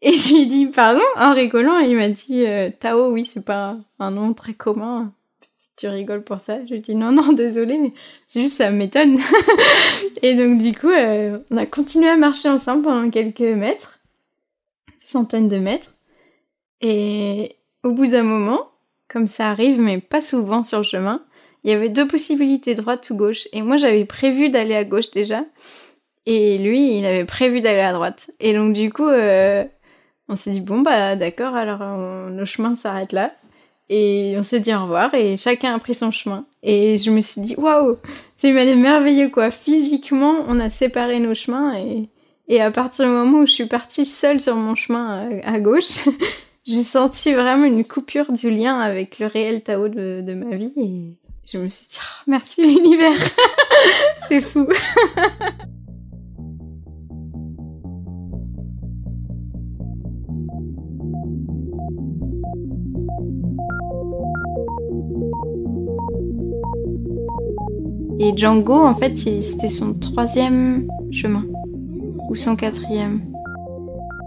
Et 0.01 0.17
je 0.17 0.33
lui 0.33 0.41
ai 0.43 0.45
dit 0.47 0.65
pardon 0.65 1.03
en 1.15 1.35
rigolant, 1.35 1.79
et 1.79 1.89
il 1.89 1.95
m'a 1.95 2.09
dit, 2.09 2.43
euh, 2.43 2.71
Tao, 2.79 3.11
oui, 3.11 3.23
c'est 3.23 3.45
pas 3.45 3.77
un 3.99 4.09
nom 4.09 4.33
très 4.33 4.55
commun 4.55 5.13
tu 5.77 5.87
rigoles 5.87 6.23
pour 6.23 6.41
ça 6.41 6.65
Je 6.65 6.73
lui 6.73 6.81
dis 6.81 6.95
non, 6.95 7.11
non, 7.11 7.31
désolé, 7.33 7.77
mais 7.77 7.93
c'est 8.27 8.41
juste 8.41 8.57
ça 8.57 8.71
m'étonne. 8.71 9.19
et 10.21 10.33
donc 10.33 10.57
du 10.57 10.73
coup, 10.73 10.89
euh, 10.89 11.39
on 11.51 11.57
a 11.57 11.65
continué 11.65 12.09
à 12.09 12.17
marcher 12.17 12.49
ensemble 12.49 12.83
pendant 12.83 13.09
quelques 13.09 13.39
mètres, 13.41 13.99
centaines 15.05 15.47
de 15.47 15.57
mètres. 15.57 15.93
Et 16.81 17.55
au 17.83 17.91
bout 17.91 18.07
d'un 18.07 18.23
moment, 18.23 18.67
comme 19.07 19.27
ça 19.27 19.49
arrive, 19.49 19.79
mais 19.79 19.99
pas 19.99 20.21
souvent 20.21 20.63
sur 20.63 20.79
le 20.79 20.83
chemin, 20.83 21.23
il 21.63 21.71
y 21.71 21.73
avait 21.73 21.89
deux 21.89 22.07
possibilités, 22.07 22.75
droite 22.75 23.09
ou 23.09 23.15
gauche. 23.15 23.47
Et 23.53 23.61
moi, 23.61 23.77
j'avais 23.77 24.05
prévu 24.05 24.49
d'aller 24.49 24.75
à 24.75 24.83
gauche 24.83 25.11
déjà. 25.11 25.43
Et 26.25 26.57
lui, 26.57 26.97
il 26.97 27.05
avait 27.05 27.25
prévu 27.25 27.61
d'aller 27.61 27.81
à 27.81 27.93
droite. 27.93 28.31
Et 28.39 28.53
donc 28.53 28.73
du 28.73 28.91
coup, 28.91 29.07
euh, 29.07 29.63
on 30.27 30.35
s'est 30.35 30.51
dit, 30.51 30.59
bon, 30.59 30.81
bah 30.81 31.15
d'accord, 31.15 31.55
alors 31.55 31.79
nos 32.29 32.45
chemins 32.45 32.75
s'arrêtent 32.75 33.13
là. 33.13 33.33
Et 33.89 34.35
on 34.37 34.43
s'est 34.43 34.59
dit 34.59 34.73
au 34.73 34.81
revoir 34.81 35.13
et 35.13 35.37
chacun 35.37 35.73
a 35.73 35.79
pris 35.79 35.95
son 35.95 36.11
chemin. 36.11 36.45
Et 36.61 36.97
je 36.97 37.09
me 37.09 37.21
suis 37.21 37.41
dit, 37.41 37.55
waouh, 37.55 37.97
c'est 38.35 38.51
merveilleux 38.51 39.29
quoi. 39.29 39.51
Physiquement, 39.51 40.35
on 40.47 40.59
a 40.59 40.69
séparé 40.69 41.19
nos 41.19 41.33
chemins 41.33 41.77
et, 41.77 42.09
et 42.49 42.61
à 42.61 42.69
partir 42.71 43.05
du 43.05 43.11
moment 43.11 43.39
où 43.39 43.45
je 43.45 43.53
suis 43.53 43.65
partie 43.65 44.05
seule 44.05 44.41
sur 44.41 44.55
mon 44.55 44.75
chemin 44.75 45.29
à, 45.43 45.59
gauche, 45.59 46.05
j'ai 46.65 46.83
senti 46.83 47.33
vraiment 47.33 47.65
une 47.65 47.85
coupure 47.85 48.31
du 48.33 48.49
lien 48.49 48.77
avec 48.79 49.19
le 49.19 49.27
réel 49.27 49.61
Tao 49.63 49.87
de, 49.87 50.21
de 50.21 50.33
ma 50.33 50.55
vie 50.57 50.73
et 50.75 51.17
je 51.49 51.57
me 51.57 51.69
suis 51.69 51.87
dit, 51.87 51.97
oh, 52.01 52.23
merci 52.27 52.65
l'univers. 52.65 53.17
c'est 54.27 54.41
fou. 54.41 54.67
Et 68.19 68.35
Django, 68.35 68.83
en 68.83 68.95
fait, 68.95 69.15
c'était 69.15 69.67
son 69.67 69.93
troisième 69.93 70.87
chemin. 71.11 71.45
Ou 72.29 72.35
son 72.35 72.55
quatrième. 72.55 73.21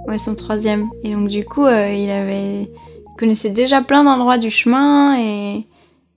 Ouais, 0.07 0.19
son 0.19 0.35
troisième. 0.35 0.89
Et 1.03 1.13
donc, 1.13 1.29
du 1.29 1.45
coup, 1.45 1.65
euh, 1.65 1.93
il 1.93 2.11
avait. 2.11 2.71
connaissait 3.19 3.51
déjà 3.51 3.83
plein 3.83 4.05
d'endroits 4.05 4.39
du 4.39 4.51
chemin 4.51 5.19
et. 5.19 5.67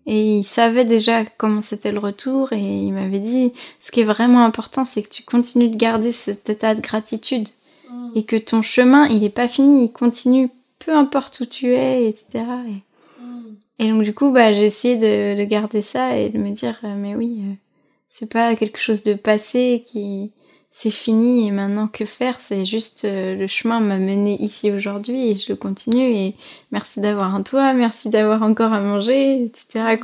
Et 0.05 0.39
il 0.39 0.43
savait 0.43 0.83
déjà 0.83 1.23
comment 1.23 1.61
c'était 1.61 1.93
le 1.93 1.99
retour 1.99 2.51
et 2.51 2.59
il 2.59 2.91
m'avait 2.91 3.21
dit 3.21 3.53
ce 3.79 3.89
qui 3.89 4.01
est 4.01 4.03
vraiment 4.03 4.43
important 4.43 4.83
c'est 4.83 5.01
que 5.01 5.07
tu 5.07 5.23
continues 5.23 5.69
de 5.69 5.77
garder 5.77 6.11
cet 6.11 6.49
état 6.49 6.75
de 6.75 6.81
gratitude 6.81 7.47
mm. 7.89 8.09
et 8.15 8.23
que 8.23 8.35
ton 8.35 8.61
chemin 8.61 9.07
il 9.07 9.23
est 9.23 9.29
pas 9.29 9.47
fini, 9.47 9.85
il 9.85 9.93
continue 9.93 10.49
peu 10.79 10.93
importe 10.93 11.39
où 11.39 11.45
tu 11.45 11.67
es, 11.67 12.09
etc. 12.09 12.43
Et. 12.67 12.92
Et 13.83 13.89
donc 13.89 14.03
du 14.03 14.13
coup 14.13 14.31
bah 14.31 14.53
j'ai 14.53 14.65
essayé 14.65 14.95
de, 14.95 15.37
de, 15.37 15.45
garder 15.45 15.81
ça 15.81 16.17
et 16.17 16.29
de 16.29 16.37
me 16.37 16.51
dire 16.51 16.79
euh, 16.83 16.95
mais 16.95 17.15
oui 17.15 17.41
euh, 17.43 17.53
c'est 18.09 18.31
pas 18.31 18.55
quelque 18.55 18.79
chose 18.79 19.03
de 19.03 19.13
passé 19.13 19.83
qui 19.85 20.31
c'est 20.75 20.91
fini 20.91 21.47
et 21.47 21.51
maintenant 21.51 21.87
que 21.87 22.03
faire? 22.03 22.41
C'est 22.41 22.65
juste 22.65 23.05
euh, 23.05 23.35
le 23.35 23.45
chemin 23.45 23.79
m'a 23.79 23.99
mené 23.99 24.41
ici 24.41 24.71
aujourd'hui 24.71 25.29
et 25.29 25.35
je 25.35 25.49
le 25.49 25.55
continue 25.55 26.01
et 26.01 26.35
merci 26.71 26.99
d'avoir 26.99 27.35
un 27.35 27.43
toit, 27.43 27.73
merci 27.73 28.09
d'avoir 28.09 28.41
encore 28.41 28.73
à 28.73 28.81
manger, 28.81 29.43
etc. 29.43 29.99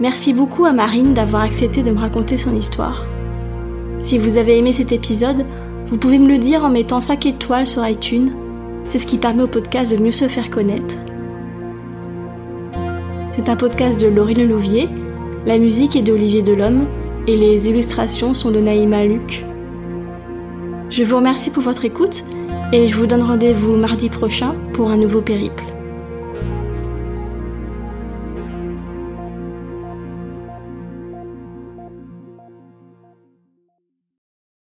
Merci 0.00 0.34
beaucoup 0.34 0.64
à 0.64 0.72
Marine 0.72 1.14
d'avoir 1.14 1.42
accepté 1.42 1.84
de 1.84 1.92
me 1.92 2.00
raconter 2.00 2.36
son 2.36 2.54
histoire. 2.56 3.06
Si 4.00 4.18
vous 4.18 4.38
avez 4.38 4.58
aimé 4.58 4.72
cet 4.72 4.90
épisode, 4.90 5.46
vous 5.94 6.00
pouvez 6.00 6.18
me 6.18 6.26
le 6.28 6.38
dire 6.38 6.64
en 6.64 6.70
mettant 6.70 6.98
5 6.98 7.24
étoiles 7.24 7.68
sur 7.68 7.86
iTunes. 7.86 8.32
C'est 8.84 8.98
ce 8.98 9.06
qui 9.06 9.16
permet 9.16 9.44
au 9.44 9.46
podcast 9.46 9.96
de 9.96 10.02
mieux 10.02 10.10
se 10.10 10.26
faire 10.26 10.50
connaître 10.50 10.94
c'est 13.36 13.48
un 13.48 13.56
podcast 13.56 14.00
de 14.00 14.06
Laurie 14.06 14.34
Lelouvier, 14.34 14.88
la 15.44 15.58
musique 15.58 15.96
est 15.96 16.02
d'Olivier 16.02 16.40
Delhomme 16.40 16.86
et 17.26 17.36
les 17.36 17.68
illustrations 17.68 18.32
sont 18.32 18.52
de 18.52 18.60
Naïma 18.60 19.04
Luc. 19.04 19.44
Je 20.88 21.02
vous 21.02 21.16
remercie 21.16 21.50
pour 21.50 21.64
votre 21.64 21.84
écoute 21.84 22.22
et 22.72 22.86
je 22.86 22.96
vous 22.96 23.06
donne 23.06 23.24
rendez-vous 23.24 23.76
mardi 23.76 24.08
prochain 24.08 24.54
pour 24.72 24.90
un 24.90 24.96
nouveau 24.96 25.20
périple. 25.20 25.73